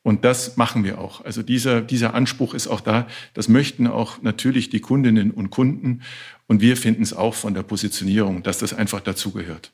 Und 0.06 0.24
das 0.24 0.56
machen 0.56 0.84
wir 0.84 1.00
auch. 1.00 1.24
Also 1.24 1.42
dieser, 1.42 1.80
dieser 1.80 2.14
Anspruch 2.14 2.54
ist 2.54 2.68
auch 2.68 2.80
da. 2.80 3.08
Das 3.34 3.48
möchten 3.48 3.88
auch 3.88 4.22
natürlich 4.22 4.70
die 4.70 4.78
Kundinnen 4.78 5.32
und 5.32 5.50
Kunden. 5.50 6.02
Und 6.46 6.60
wir 6.60 6.76
finden 6.76 7.02
es 7.02 7.12
auch 7.12 7.34
von 7.34 7.54
der 7.54 7.64
Positionierung, 7.64 8.44
dass 8.44 8.58
das 8.58 8.72
einfach 8.72 9.00
dazugehört. 9.00 9.72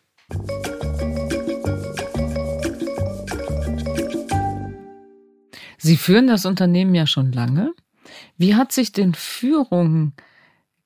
Sie 5.76 5.98
führen 5.98 6.28
das 6.28 6.46
Unternehmen 6.46 6.94
ja 6.94 7.06
schon 7.06 7.30
lange. 7.32 7.74
Wie 8.38 8.54
hat 8.54 8.72
sich 8.72 8.92
denn 8.92 9.12
Führung 9.12 10.14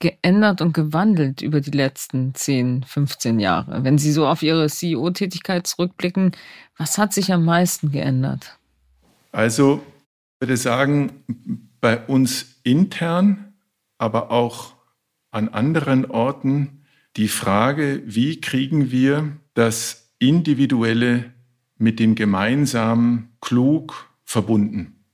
geändert 0.00 0.61
und 0.61 0.72
gewandelt 0.72 1.40
über 1.40 1.61
die 1.61 1.70
letzten 1.70 2.35
10, 2.35 2.82
15 2.82 3.38
Jahre? 3.38 3.85
Wenn 3.85 3.96
Sie 3.96 4.11
so 4.11 4.26
auf 4.26 4.42
Ihre 4.42 4.68
CEO-Tätigkeit 4.68 5.68
zurückblicken, 5.68 6.32
was 6.76 6.98
hat 6.98 7.12
sich 7.12 7.32
am 7.32 7.44
meisten 7.44 7.92
geändert? 7.92 8.55
Also, 9.32 9.84
ich 10.34 10.40
würde 10.42 10.56
sagen, 10.56 11.24
bei 11.80 12.04
uns 12.06 12.60
intern, 12.62 13.54
aber 13.98 14.30
auch 14.30 14.74
an 15.30 15.48
anderen 15.48 16.06
Orten 16.06 16.84
die 17.16 17.28
Frage, 17.28 18.02
wie 18.04 18.40
kriegen 18.40 18.90
wir 18.90 19.36
das 19.54 20.12
Individuelle 20.18 21.32
mit 21.78 21.98
dem 22.00 22.14
Gemeinsamen 22.14 23.36
klug 23.40 24.10
verbunden. 24.24 25.04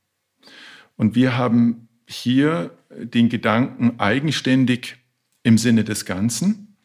Und 0.97 1.15
wir 1.15 1.37
haben 1.37 1.89
hier 2.09 2.77
den 2.91 3.29
Gedanken 3.29 3.99
eigenständig 3.99 4.97
im 5.43 5.59
Sinne 5.59 5.85
des 5.85 6.05
Ganzen, 6.05 6.77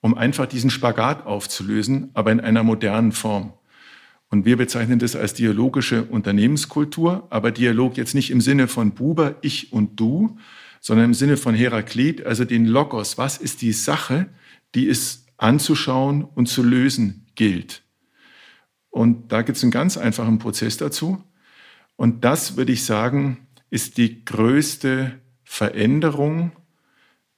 um 0.00 0.14
einfach 0.16 0.46
diesen 0.46 0.70
Spagat 0.70 1.26
aufzulösen, 1.26 2.10
aber 2.14 2.32
in 2.32 2.40
einer 2.40 2.62
modernen 2.62 3.12
Form. 3.12 3.52
Und 4.34 4.44
wir 4.44 4.56
bezeichnen 4.56 4.98
das 4.98 5.14
als 5.14 5.34
dialogische 5.34 6.06
Unternehmenskultur, 6.06 7.28
aber 7.30 7.52
Dialog 7.52 7.96
jetzt 7.96 8.16
nicht 8.16 8.32
im 8.32 8.40
Sinne 8.40 8.66
von 8.66 8.90
Buber, 8.90 9.36
ich 9.42 9.72
und 9.72 10.00
du, 10.00 10.38
sondern 10.80 11.04
im 11.06 11.14
Sinne 11.14 11.36
von 11.36 11.54
Heraklit, 11.54 12.26
also 12.26 12.44
den 12.44 12.66
Logos. 12.66 13.16
Was 13.16 13.36
ist 13.36 13.62
die 13.62 13.70
Sache, 13.70 14.26
die 14.74 14.88
es 14.88 15.26
anzuschauen 15.36 16.24
und 16.24 16.48
zu 16.48 16.64
lösen 16.64 17.26
gilt? 17.36 17.84
Und 18.90 19.30
da 19.30 19.42
gibt 19.42 19.56
es 19.56 19.62
einen 19.62 19.70
ganz 19.70 19.96
einfachen 19.96 20.40
Prozess 20.40 20.78
dazu. 20.78 21.22
Und 21.94 22.24
das, 22.24 22.56
würde 22.56 22.72
ich 22.72 22.84
sagen, 22.84 23.46
ist 23.70 23.98
die 23.98 24.24
größte 24.24 25.12
Veränderung, 25.44 26.50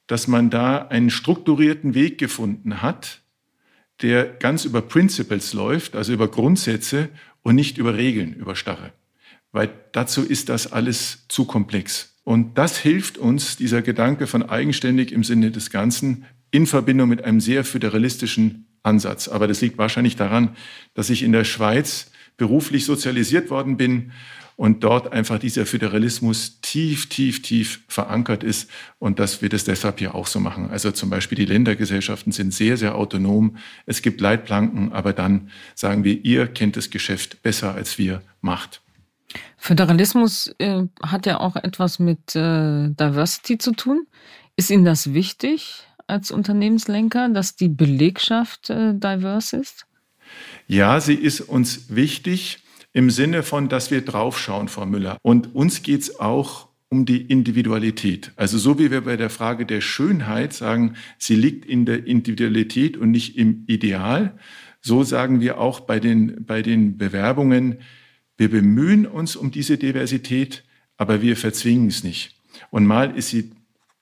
dass 0.07 0.27
man 0.27 0.49
da 0.49 0.79
einen 0.79 1.11
strukturierten 1.11 1.93
Weg 1.93 2.17
gefunden 2.17 2.81
hat, 2.81 3.21
der 4.01 4.25
ganz 4.25 4.65
über 4.65 4.81
Principles 4.81 5.53
läuft, 5.53 5.95
also 5.95 6.13
über 6.13 6.27
Grundsätze 6.27 7.09
und 7.41 7.55
nicht 7.55 7.77
über 7.77 7.95
Regeln, 7.95 8.33
über 8.33 8.55
Starre. 8.55 8.91
Weil 9.51 9.69
dazu 9.91 10.23
ist 10.23 10.49
das 10.49 10.71
alles 10.71 11.25
zu 11.29 11.45
komplex. 11.45 12.13
Und 12.23 12.57
das 12.57 12.77
hilft 12.77 13.17
uns, 13.17 13.55
dieser 13.55 13.81
Gedanke 13.81 14.27
von 14.27 14.43
eigenständig 14.43 15.11
im 15.11 15.23
Sinne 15.23 15.49
des 15.49 15.69
Ganzen, 15.69 16.25
in 16.51 16.67
Verbindung 16.67 17.09
mit 17.09 17.23
einem 17.23 17.39
sehr 17.39 17.63
föderalistischen 17.63 18.67
Ansatz. 18.83 19.27
Aber 19.27 19.47
das 19.47 19.61
liegt 19.61 19.77
wahrscheinlich 19.77 20.15
daran, 20.15 20.55
dass 20.93 21.09
ich 21.09 21.23
in 21.23 21.31
der 21.31 21.43
Schweiz 21.43 22.11
beruflich 22.37 22.85
sozialisiert 22.85 23.49
worden 23.49 23.77
bin 23.77 24.11
und 24.57 24.83
dort 24.83 25.13
einfach 25.13 25.37
dieser 25.37 25.65
Föderalismus 25.65 26.59
tief, 26.61 27.07
tief, 27.09 27.43
tief 27.43 27.81
verankert 27.87 28.43
ist 28.43 28.69
und 28.97 29.19
dass 29.19 29.41
wir 29.41 29.49
das 29.49 29.63
deshalb 29.63 29.99
hier 29.99 30.15
auch 30.15 30.27
so 30.27 30.39
machen. 30.39 30.71
Also 30.71 30.91
zum 30.91 31.09
Beispiel 31.09 31.37
die 31.37 31.45
Ländergesellschaften 31.45 32.31
sind 32.31 32.53
sehr, 32.53 32.75
sehr 32.75 32.95
autonom. 32.95 33.57
Es 33.85 34.01
gibt 34.01 34.19
Leitplanken, 34.19 34.91
aber 34.93 35.13
dann 35.13 35.51
sagen 35.75 36.03
wir, 36.03 36.25
ihr 36.25 36.47
kennt 36.47 36.75
das 36.75 36.89
Geschäft 36.89 37.43
besser 37.43 37.75
als 37.75 37.97
wir 37.99 38.23
macht. 38.41 38.81
Föderalismus 39.57 40.53
äh, 40.57 40.83
hat 41.03 41.27
ja 41.27 41.39
auch 41.39 41.55
etwas 41.55 41.99
mit 41.99 42.35
äh, 42.35 42.89
Diversity 42.89 43.59
zu 43.59 43.73
tun. 43.73 44.07
Ist 44.55 44.71
Ihnen 44.71 44.85
das 44.85 45.13
wichtig 45.13 45.83
als 46.07 46.31
Unternehmenslenker, 46.31 47.29
dass 47.29 47.55
die 47.55 47.69
Belegschaft 47.69 48.71
äh, 48.71 48.93
diverse 48.93 49.57
ist? 49.57 49.85
Ja, 50.67 50.99
sie 50.99 51.15
ist 51.15 51.41
uns 51.41 51.95
wichtig 51.95 52.59
im 52.91 53.09
Sinne 53.09 53.43
von, 53.43 53.69
dass 53.69 53.89
wir 53.89 54.01
draufschauen, 54.01 54.67
Frau 54.67 54.85
Müller. 54.85 55.17
Und 55.21 55.55
uns 55.55 55.81
geht 55.81 56.01
es 56.01 56.19
auch 56.19 56.67
um 56.89 57.05
die 57.05 57.21
Individualität. 57.21 58.31
Also 58.35 58.57
so 58.57 58.77
wie 58.77 58.91
wir 58.91 59.01
bei 59.01 59.15
der 59.15 59.29
Frage 59.29 59.65
der 59.65 59.81
Schönheit 59.81 60.53
sagen, 60.53 60.95
sie 61.17 61.35
liegt 61.35 61.65
in 61.65 61.85
der 61.85 62.05
Individualität 62.05 62.97
und 62.97 63.11
nicht 63.11 63.37
im 63.37 63.63
Ideal, 63.67 64.37
so 64.81 65.03
sagen 65.03 65.39
wir 65.39 65.57
auch 65.57 65.81
bei 65.81 65.99
den, 65.99 66.45
bei 66.45 66.61
den 66.61 66.97
Bewerbungen, 66.97 67.79
wir 68.37 68.49
bemühen 68.49 69.05
uns 69.05 69.35
um 69.35 69.51
diese 69.51 69.77
Diversität, 69.77 70.63
aber 70.97 71.21
wir 71.21 71.37
verzwingen 71.37 71.87
es 71.87 72.03
nicht. 72.03 72.35
Und 72.71 72.85
mal 72.85 73.15
ist 73.15 73.29
sie 73.29 73.51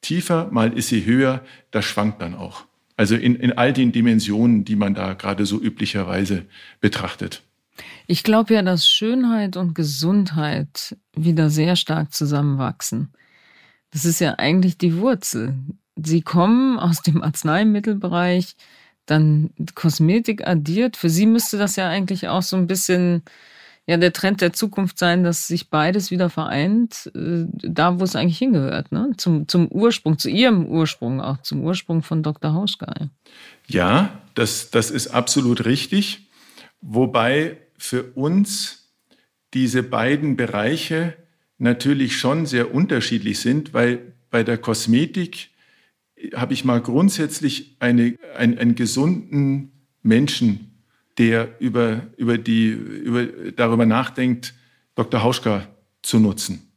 tiefer, 0.01 0.49
mal 0.51 0.73
ist 0.73 0.89
sie 0.89 1.06
höher, 1.06 1.43
das 1.71 1.86
schwankt 1.86 2.21
dann 2.21 2.36
auch. 2.36 2.65
Also 2.97 3.15
in, 3.15 3.36
in 3.36 3.53
all 3.53 3.73
den 3.73 3.91
Dimensionen, 3.91 4.63
die 4.63 4.75
man 4.75 4.93
da 4.93 5.13
gerade 5.13 5.45
so 5.45 5.60
üblicherweise 5.60 6.45
betrachtet. 6.79 7.43
Ich 8.08 8.23
glaube 8.23 8.53
ja, 8.53 8.62
dass 8.62 8.88
Schönheit 8.88 9.58
und 9.58 9.75
Gesundheit 9.75 10.95
wieder 11.13 11.49
sehr 11.49 11.75
stark 11.75 12.13
zusammenwachsen. 12.13 13.12
Das 13.91 14.05
ist 14.05 14.19
ja 14.19 14.36
eigentlich 14.36 14.77
die 14.77 14.97
Wurzel. 14.97 15.55
Sie 15.95 16.21
kommen 16.21 16.77
aus 16.79 17.01
dem 17.01 17.21
Arzneimittelbereich, 17.21 18.55
dann 19.05 19.51
Kosmetik 19.75 20.47
addiert. 20.47 20.97
Für 20.97 21.10
Sie 21.10 21.25
müsste 21.25 21.58
das 21.58 21.75
ja 21.75 21.89
eigentlich 21.89 22.27
auch 22.27 22.41
so 22.41 22.58
ein 22.58 22.67
bisschen 22.67 23.23
ja 23.88 23.98
der 23.98 24.13
Trend 24.13 24.41
der 24.41 24.54
Zukunft 24.54 24.98
sein, 24.98 25.24
dass 25.24 25.48
sich 25.48 25.69
beides 25.69 26.12
wieder 26.12 26.30
vereint, 26.30 27.12
äh, 27.15 27.45
da 27.63 28.00
wo 28.00 28.04
es 28.04 28.15
eigentlich 28.15 28.38
hingehört, 28.38 28.91
ne? 28.91 29.12
Zum, 29.17 29.48
zum 29.48 29.67
Ursprung, 29.67 30.17
zu 30.17 30.30
Ihrem 30.30 30.65
Ursprung, 30.65 31.21
auch 31.21 31.41
zum 31.41 31.63
Ursprung 31.63 32.02
von 32.02 32.24
Dr. 32.24 32.54
Hauschka. 32.54 33.10
Ja, 33.67 34.21
das, 34.34 34.71
das 34.71 34.91
ist 34.91 35.08
absolut 35.08 35.65
richtig. 35.65 36.30
Wobei 36.82 37.58
für 37.78 38.04
uns 38.13 38.93
diese 39.54 39.84
beiden 39.84 40.36
Bereiche 40.36 41.15
natürlich 41.58 42.17
schon 42.17 42.45
sehr 42.45 42.74
unterschiedlich 42.74 43.39
sind, 43.39 43.74
weil 43.74 44.13
bei 44.30 44.43
der 44.43 44.58
Kosmetik 44.58 45.50
habe 46.34 46.54
ich 46.54 46.65
mal 46.65 46.82
grundsätzlich 46.82 47.78
eine, 47.80 48.17
einen, 48.36 48.58
einen 48.58 48.76
gesunden 48.76 49.71
Menschen, 50.02 50.74
der 51.17 51.60
über, 51.60 52.01
über 52.17 52.38
die, 52.38 52.69
über, 52.69 53.25
darüber 53.56 53.86
nachdenkt, 53.86 54.54
Dr. 54.95 55.23
Hauschka 55.23 55.67
zu 56.01 56.19
nutzen. 56.19 56.71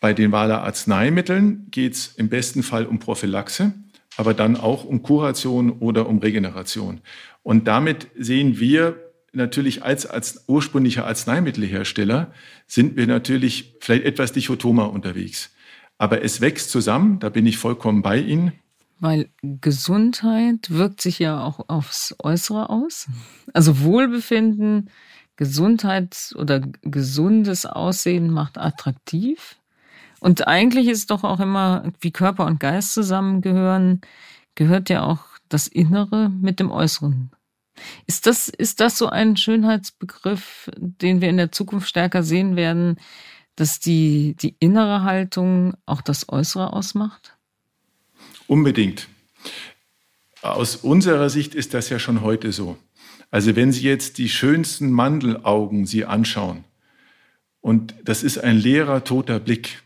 Bei 0.00 0.14
den 0.14 0.32
Wahler 0.32 0.62
Arzneimitteln 0.62 1.66
geht 1.70 1.94
es 1.94 2.06
im 2.16 2.28
besten 2.28 2.62
Fall 2.62 2.86
um 2.86 2.98
Prophylaxe, 2.98 3.74
aber 4.16 4.34
dann 4.34 4.56
auch 4.56 4.84
um 4.84 5.02
Kuration 5.02 5.70
oder 5.70 6.08
um 6.08 6.18
Regeneration. 6.18 7.00
Und 7.42 7.68
damit 7.68 8.08
sehen 8.18 8.58
wir 8.58 8.96
natürlich 9.32 9.82
als, 9.82 10.06
als 10.06 10.44
ursprünglicher 10.48 11.06
Arzneimittelhersteller 11.06 12.32
sind 12.66 12.96
wir 12.96 13.06
natürlich 13.06 13.76
vielleicht 13.80 14.04
etwas 14.04 14.32
dichotomer 14.32 14.90
unterwegs. 14.90 15.50
Aber 15.98 16.22
es 16.22 16.40
wächst 16.40 16.70
zusammen, 16.70 17.18
da 17.18 17.28
bin 17.28 17.46
ich 17.46 17.58
vollkommen 17.58 18.02
bei 18.02 18.18
Ihnen. 18.18 18.52
Weil 19.00 19.30
Gesundheit 19.42 20.70
wirkt 20.70 21.00
sich 21.00 21.18
ja 21.18 21.42
auch 21.42 21.68
aufs 21.68 22.14
Äußere 22.22 22.68
aus. 22.68 23.08
Also 23.54 23.80
Wohlbefinden, 23.80 24.90
Gesundheit 25.36 26.34
oder 26.36 26.60
gesundes 26.82 27.64
Aussehen 27.64 28.30
macht 28.30 28.58
attraktiv. 28.58 29.56
Und 30.20 30.46
eigentlich 30.46 30.86
ist 30.88 31.10
doch 31.10 31.24
auch 31.24 31.40
immer, 31.40 31.90
wie 32.00 32.10
Körper 32.10 32.44
und 32.44 32.60
Geist 32.60 32.92
zusammengehören, 32.92 34.02
gehört 34.54 34.90
ja 34.90 35.02
auch 35.02 35.24
das 35.48 35.66
Innere 35.66 36.28
mit 36.28 36.60
dem 36.60 36.70
Äußeren. 36.70 37.30
Ist 38.06 38.26
das, 38.26 38.48
ist 38.50 38.80
das 38.80 38.98
so 38.98 39.08
ein 39.08 39.38
Schönheitsbegriff, 39.38 40.70
den 40.76 41.22
wir 41.22 41.30
in 41.30 41.38
der 41.38 41.52
Zukunft 41.52 41.88
stärker 41.88 42.22
sehen 42.22 42.56
werden, 42.56 42.96
dass 43.56 43.80
die, 43.80 44.36
die 44.36 44.56
innere 44.58 45.04
Haltung 45.04 45.74
auch 45.86 46.02
das 46.02 46.28
Äußere 46.28 46.74
ausmacht? 46.74 47.38
Unbedingt. 48.50 49.06
Aus 50.42 50.74
unserer 50.74 51.30
Sicht 51.30 51.54
ist 51.54 51.72
das 51.72 51.88
ja 51.88 52.00
schon 52.00 52.20
heute 52.20 52.50
so. 52.50 52.76
Also 53.30 53.54
wenn 53.54 53.70
Sie 53.70 53.84
jetzt 53.84 54.18
die 54.18 54.28
schönsten 54.28 54.90
Mandelaugen 54.90 55.86
Sie 55.86 56.04
anschauen 56.04 56.64
und 57.60 57.94
das 58.02 58.24
ist 58.24 58.38
ein 58.38 58.58
leerer, 58.58 59.04
toter 59.04 59.38
Blick, 59.38 59.84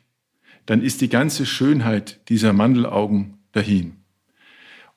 dann 0.64 0.80
ist 0.80 1.02
die 1.02 1.10
ganze 1.10 1.44
Schönheit 1.44 2.20
dieser 2.30 2.54
Mandelaugen 2.54 3.34
dahin. 3.52 3.96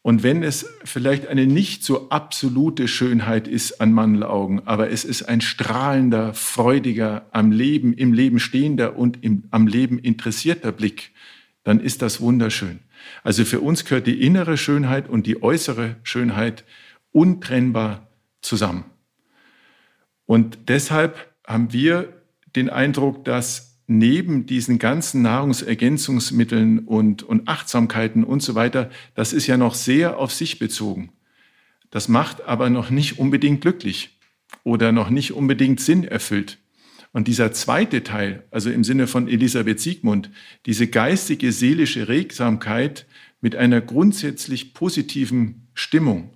Und 0.01 0.23
wenn 0.23 0.43
es 0.43 0.65
vielleicht 0.85 1.27
eine 1.27 1.45
nicht 1.45 1.83
so 1.83 2.07
absolute 2.07 2.87
Schönheit 2.87 3.49
ist 3.49 3.81
an 3.81 3.91
Mandelaugen, 3.91 4.65
aber 4.65 4.91
es 4.91 5.03
ist 5.03 5.23
ein 5.23 5.41
strahlender, 5.41 6.33
freudiger, 6.33 7.25
am 7.31 7.51
Leben, 7.51 7.93
im 7.93 8.13
Leben 8.13 8.39
stehender 8.39 8.95
und 8.95 9.25
im, 9.25 9.43
am 9.51 9.67
Leben 9.67 9.99
interessierter 9.99 10.71
Blick, 10.71 11.11
dann 11.65 11.81
ist 11.81 12.01
das 12.01 12.21
wunderschön. 12.21 12.79
Also 13.23 13.45
für 13.45 13.59
uns 13.59 13.85
gehört 13.85 14.07
die 14.07 14.21
innere 14.21 14.57
Schönheit 14.57 15.09
und 15.09 15.25
die 15.27 15.41
äußere 15.41 15.97
Schönheit 16.03 16.63
untrennbar 17.11 18.07
zusammen. 18.41 18.85
Und 20.25 20.57
deshalb 20.67 21.33
haben 21.45 21.73
wir 21.73 22.21
den 22.55 22.69
Eindruck, 22.69 23.25
dass 23.25 23.79
neben 23.87 24.45
diesen 24.45 24.79
ganzen 24.79 25.21
Nahrungsergänzungsmitteln 25.21 26.79
und, 26.79 27.23
und 27.23 27.47
Achtsamkeiten 27.47 28.23
und 28.23 28.43
so 28.43 28.53
weiter, 28.53 28.89
das 29.15 29.31
ist 29.31 29.47
ja 29.47 29.57
noch 29.57 29.73
sehr 29.73 30.17
auf 30.17 30.33
sich 30.33 30.59
bezogen. 30.59 31.11
Das 31.89 32.09
macht 32.09 32.43
aber 32.43 32.69
noch 32.69 32.89
nicht 32.89 33.17
unbedingt 33.17 33.61
glücklich 33.61 34.19
oder 34.63 34.91
noch 34.91 35.09
nicht 35.09 35.31
unbedingt 35.31 35.79
Sinn 35.79 36.03
erfüllt. 36.03 36.57
Und 37.17 37.27
dieser 37.27 37.51
zweite 37.51 38.03
Teil, 38.03 38.43
also 38.51 38.69
im 38.69 38.83
Sinne 38.83 39.07
von 39.07 39.27
Elisabeth 39.27 39.79
Siegmund, 39.79 40.29
diese 40.67 40.85
geistige, 40.85 41.51
seelische 41.51 42.09
Regsamkeit 42.09 43.07
mit 43.41 43.55
einer 43.55 43.81
grundsätzlich 43.81 44.75
positiven 44.75 45.67
Stimmung, 45.73 46.29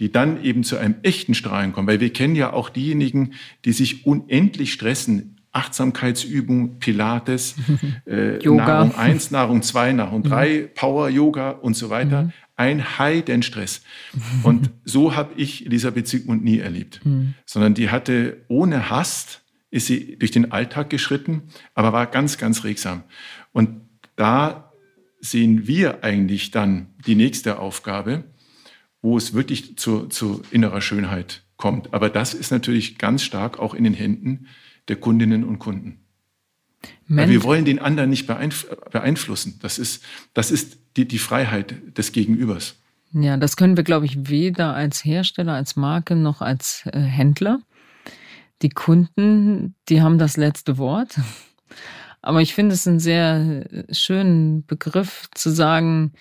die 0.00 0.12
dann 0.12 0.44
eben 0.44 0.64
zu 0.64 0.76
einem 0.76 0.96
echten 1.02 1.32
Strahlen 1.32 1.72
kommen. 1.72 1.88
Weil 1.88 2.00
wir 2.00 2.12
kennen 2.12 2.36
ja 2.36 2.52
auch 2.52 2.68
diejenigen, 2.68 3.32
die 3.64 3.72
sich 3.72 4.04
unendlich 4.04 4.74
stressen, 4.74 5.38
Achtsamkeitsübung, 5.52 6.78
Pilates, 6.78 7.54
äh, 8.04 8.36
Nahrung 8.46 8.94
1, 8.94 9.30
Nahrung 9.30 9.62
2, 9.62 9.94
Nahrung 9.94 10.24
3, 10.24 10.50
mhm. 10.50 10.74
Power, 10.74 11.08
Yoga 11.08 11.52
und 11.52 11.72
so 11.72 11.88
weiter. 11.88 12.24
Mhm. 12.24 12.32
Ein 12.54 12.98
Heidenstress. 12.98 13.80
Und 14.42 14.68
so 14.84 15.16
habe 15.16 15.32
ich 15.40 15.64
Elisabeth 15.64 16.06
Sigmund 16.06 16.44
nie 16.44 16.58
erlebt. 16.58 17.00
Mhm. 17.02 17.32
Sondern 17.46 17.72
die 17.72 17.88
hatte 17.88 18.44
ohne 18.48 18.90
Hast, 18.90 19.40
ist 19.70 19.86
sie 19.86 20.16
durch 20.18 20.30
den 20.30 20.52
Alltag 20.52 20.90
geschritten, 20.90 21.42
aber 21.74 21.92
war 21.92 22.06
ganz, 22.06 22.38
ganz 22.38 22.64
regsam. 22.64 23.04
Und 23.52 23.82
da 24.16 24.72
sehen 25.20 25.66
wir 25.66 26.04
eigentlich 26.04 26.50
dann 26.50 26.94
die 27.06 27.14
nächste 27.14 27.58
Aufgabe, 27.58 28.24
wo 29.02 29.16
es 29.16 29.34
wirklich 29.34 29.76
zu, 29.76 30.06
zu 30.06 30.42
innerer 30.50 30.80
Schönheit 30.80 31.44
kommt. 31.56 31.92
Aber 31.92 32.08
das 32.08 32.34
ist 32.34 32.50
natürlich 32.50 32.98
ganz 32.98 33.22
stark 33.22 33.58
auch 33.58 33.74
in 33.74 33.84
den 33.84 33.94
Händen 33.94 34.46
der 34.88 34.96
Kundinnen 34.96 35.44
und 35.44 35.58
Kunden. 35.58 36.00
Weil 37.08 37.30
wir 37.30 37.42
wollen 37.42 37.64
den 37.64 37.78
anderen 37.78 38.10
nicht 38.10 38.26
beeinflussen. 38.26 39.58
Das 39.62 39.78
ist, 39.78 40.04
das 40.34 40.50
ist 40.50 40.78
die, 40.96 41.08
die 41.08 41.18
Freiheit 41.18 41.74
des 41.96 42.12
Gegenübers. 42.12 42.76
Ja, 43.12 43.36
das 43.36 43.56
können 43.56 43.76
wir, 43.76 43.84
glaube 43.84 44.06
ich, 44.06 44.28
weder 44.28 44.74
als 44.74 45.04
Hersteller, 45.04 45.54
als 45.54 45.76
Marke 45.76 46.14
noch 46.14 46.42
als 46.42 46.84
äh, 46.92 47.00
Händler. 47.00 47.60
Die 48.62 48.70
Kunden, 48.70 49.74
die 49.88 50.02
haben 50.02 50.18
das 50.18 50.36
letzte 50.36 50.78
Wort. 50.78 51.16
Aber 52.22 52.42
ich 52.42 52.54
finde 52.54 52.74
es 52.74 52.86
einen 52.86 52.98
sehr 52.98 53.64
schönen 53.90 54.66
Begriff 54.66 55.28
zu 55.34 55.50
sagen, 55.50 56.12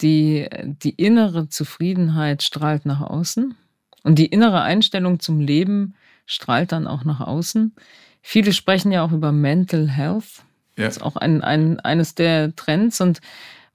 die, 0.00 0.48
die 0.64 0.90
innere 0.90 1.48
Zufriedenheit 1.48 2.42
strahlt 2.42 2.86
nach 2.86 3.00
außen 3.00 3.54
und 4.02 4.18
die 4.18 4.26
innere 4.26 4.62
Einstellung 4.62 5.20
zum 5.20 5.40
Leben 5.40 5.94
strahlt 6.26 6.72
dann 6.72 6.86
auch 6.86 7.04
nach 7.04 7.20
außen. 7.20 7.74
Viele 8.22 8.52
sprechen 8.52 8.90
ja 8.90 9.04
auch 9.04 9.12
über 9.12 9.32
Mental 9.32 9.88
Health. 9.88 10.44
Ja. 10.76 10.86
Das 10.86 10.96
ist 10.96 11.02
auch 11.02 11.16
ein, 11.16 11.42
ein, 11.42 11.78
eines 11.80 12.14
der 12.14 12.56
Trends. 12.56 13.00
Und 13.00 13.20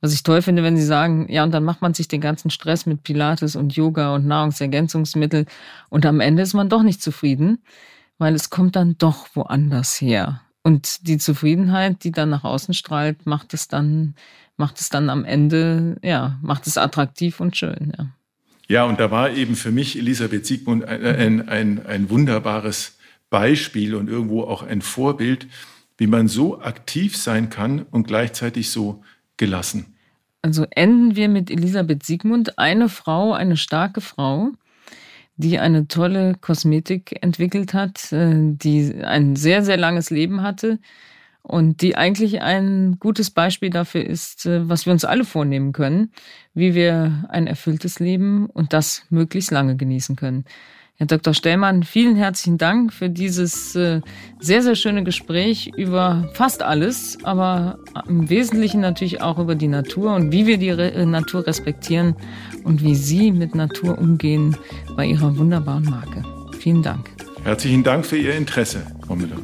was 0.01 0.13
ich 0.13 0.23
toll 0.23 0.41
finde, 0.41 0.63
wenn 0.63 0.77
sie 0.77 0.85
sagen, 0.85 1.27
ja, 1.29 1.43
und 1.43 1.51
dann 1.51 1.63
macht 1.63 1.81
man 1.81 1.93
sich 1.93 2.07
den 2.07 2.21
ganzen 2.21 2.49
Stress 2.49 2.85
mit 2.85 3.03
Pilates 3.03 3.55
und 3.55 3.75
Yoga 3.75 4.15
und 4.15 4.25
Nahrungsergänzungsmittel 4.25 5.45
und 5.89 6.05
am 6.05 6.19
Ende 6.19 6.41
ist 6.41 6.53
man 6.53 6.69
doch 6.69 6.83
nicht 6.83 7.01
zufrieden, 7.01 7.59
weil 8.19 8.35
es 8.35 8.51
kommt 8.51 8.75
dann 8.75 8.97
doch 8.99 9.27
woanders 9.33 9.99
her. 9.99 10.41
Und 10.61 11.07
die 11.07 11.17
Zufriedenheit, 11.17 12.03
die 12.03 12.11
dann 12.11 12.29
nach 12.29 12.43
außen 12.43 12.75
strahlt, 12.75 13.25
macht 13.25 13.53
es 13.55 13.67
dann, 13.67 14.13
macht 14.57 14.79
es 14.79 14.89
dann 14.89 15.09
am 15.09 15.25
Ende, 15.25 15.97
ja, 16.03 16.37
macht 16.43 16.67
es 16.67 16.77
attraktiv 16.77 17.39
und 17.39 17.57
schön, 17.57 17.93
ja. 17.97 18.07
Ja, 18.67 18.83
und 18.83 18.99
da 18.99 19.09
war 19.09 19.31
eben 19.31 19.55
für 19.55 19.71
mich 19.71 19.97
Elisabeth 19.97 20.45
Siegmund 20.45 20.85
ein, 20.85 21.03
ein, 21.03 21.49
ein, 21.49 21.85
ein 21.87 22.09
wunderbares 22.11 22.99
Beispiel 23.31 23.95
und 23.95 24.07
irgendwo 24.07 24.43
auch 24.43 24.61
ein 24.61 24.83
Vorbild, 24.83 25.47
wie 25.97 26.05
man 26.05 26.27
so 26.27 26.61
aktiv 26.61 27.17
sein 27.17 27.49
kann 27.49 27.81
und 27.81 28.05
gleichzeitig 28.05 28.69
so 28.69 29.03
gelassen. 29.37 29.95
Also 30.43 30.65
enden 30.69 31.15
wir 31.15 31.29
mit 31.29 31.49
Elisabeth 31.49 32.03
Siegmund, 32.03 32.59
eine 32.59 32.89
Frau, 32.89 33.33
eine 33.33 33.57
starke 33.57 34.01
Frau, 34.01 34.51
die 35.39 35.57
eine 35.57 35.87
tolle 35.87 36.35
Kosmetik 36.35 37.17
entwickelt 37.23 37.73
hat, 37.73 38.11
äh, 38.11 38.33
die 38.35 38.93
ein 39.01 39.37
sehr, 39.37 39.63
sehr 39.63 39.77
langes 39.77 40.09
Leben 40.09 40.43
hatte 40.43 40.79
und 41.43 41.81
die 41.81 41.95
eigentlich 41.95 42.41
ein 42.41 42.97
gutes 42.99 43.31
Beispiel 43.31 43.69
dafür 43.69 44.05
ist, 44.05 44.45
äh, 44.45 44.67
was 44.67 44.85
wir 44.85 44.91
uns 44.91 45.05
alle 45.05 45.23
vornehmen 45.23 45.71
können, 45.71 46.11
wie 46.53 46.75
wir 46.75 47.25
ein 47.29 47.47
erfülltes 47.47 47.99
Leben 47.99 48.47
und 48.47 48.73
das 48.73 49.03
möglichst 49.09 49.51
lange 49.51 49.77
genießen 49.77 50.17
können. 50.17 50.43
Herr 50.97 51.07
Dr. 51.07 51.33
Stellmann, 51.33 51.83
vielen 51.83 52.17
herzlichen 52.17 52.57
Dank 52.57 52.91
für 52.91 53.09
dieses 53.09 53.73
äh, 53.73 54.01
sehr, 54.41 54.61
sehr 54.61 54.75
schöne 54.75 55.05
Gespräch 55.05 55.71
über 55.77 56.29
fast 56.33 56.61
alles, 56.61 57.17
aber 57.23 57.79
im 58.09 58.29
Wesentlichen 58.29 58.81
natürlich 58.81 59.21
auch 59.21 59.39
über 59.39 59.55
die 59.55 59.69
Natur 59.69 60.13
und 60.15 60.33
wie 60.33 60.45
wir 60.45 60.57
die 60.57 61.05
Natur 61.05 61.47
respektieren 61.47 62.17
und 62.65 62.83
wie 62.83 62.95
Sie 62.95 63.31
mit 63.31 63.55
Natur 63.55 63.97
umgehen 63.97 64.57
bei 64.99 65.05
Ihrer 65.05 65.37
wunderbaren 65.37 65.85
Marke. 65.85 66.25
Vielen 66.59 66.83
Dank. 66.83 67.09
Herzlichen 67.45 67.85
Dank 67.85 68.05
für 68.05 68.17
Ihr 68.17 68.35
Interesse, 68.35 68.85
Frau 69.07 69.15
Müller. 69.15 69.37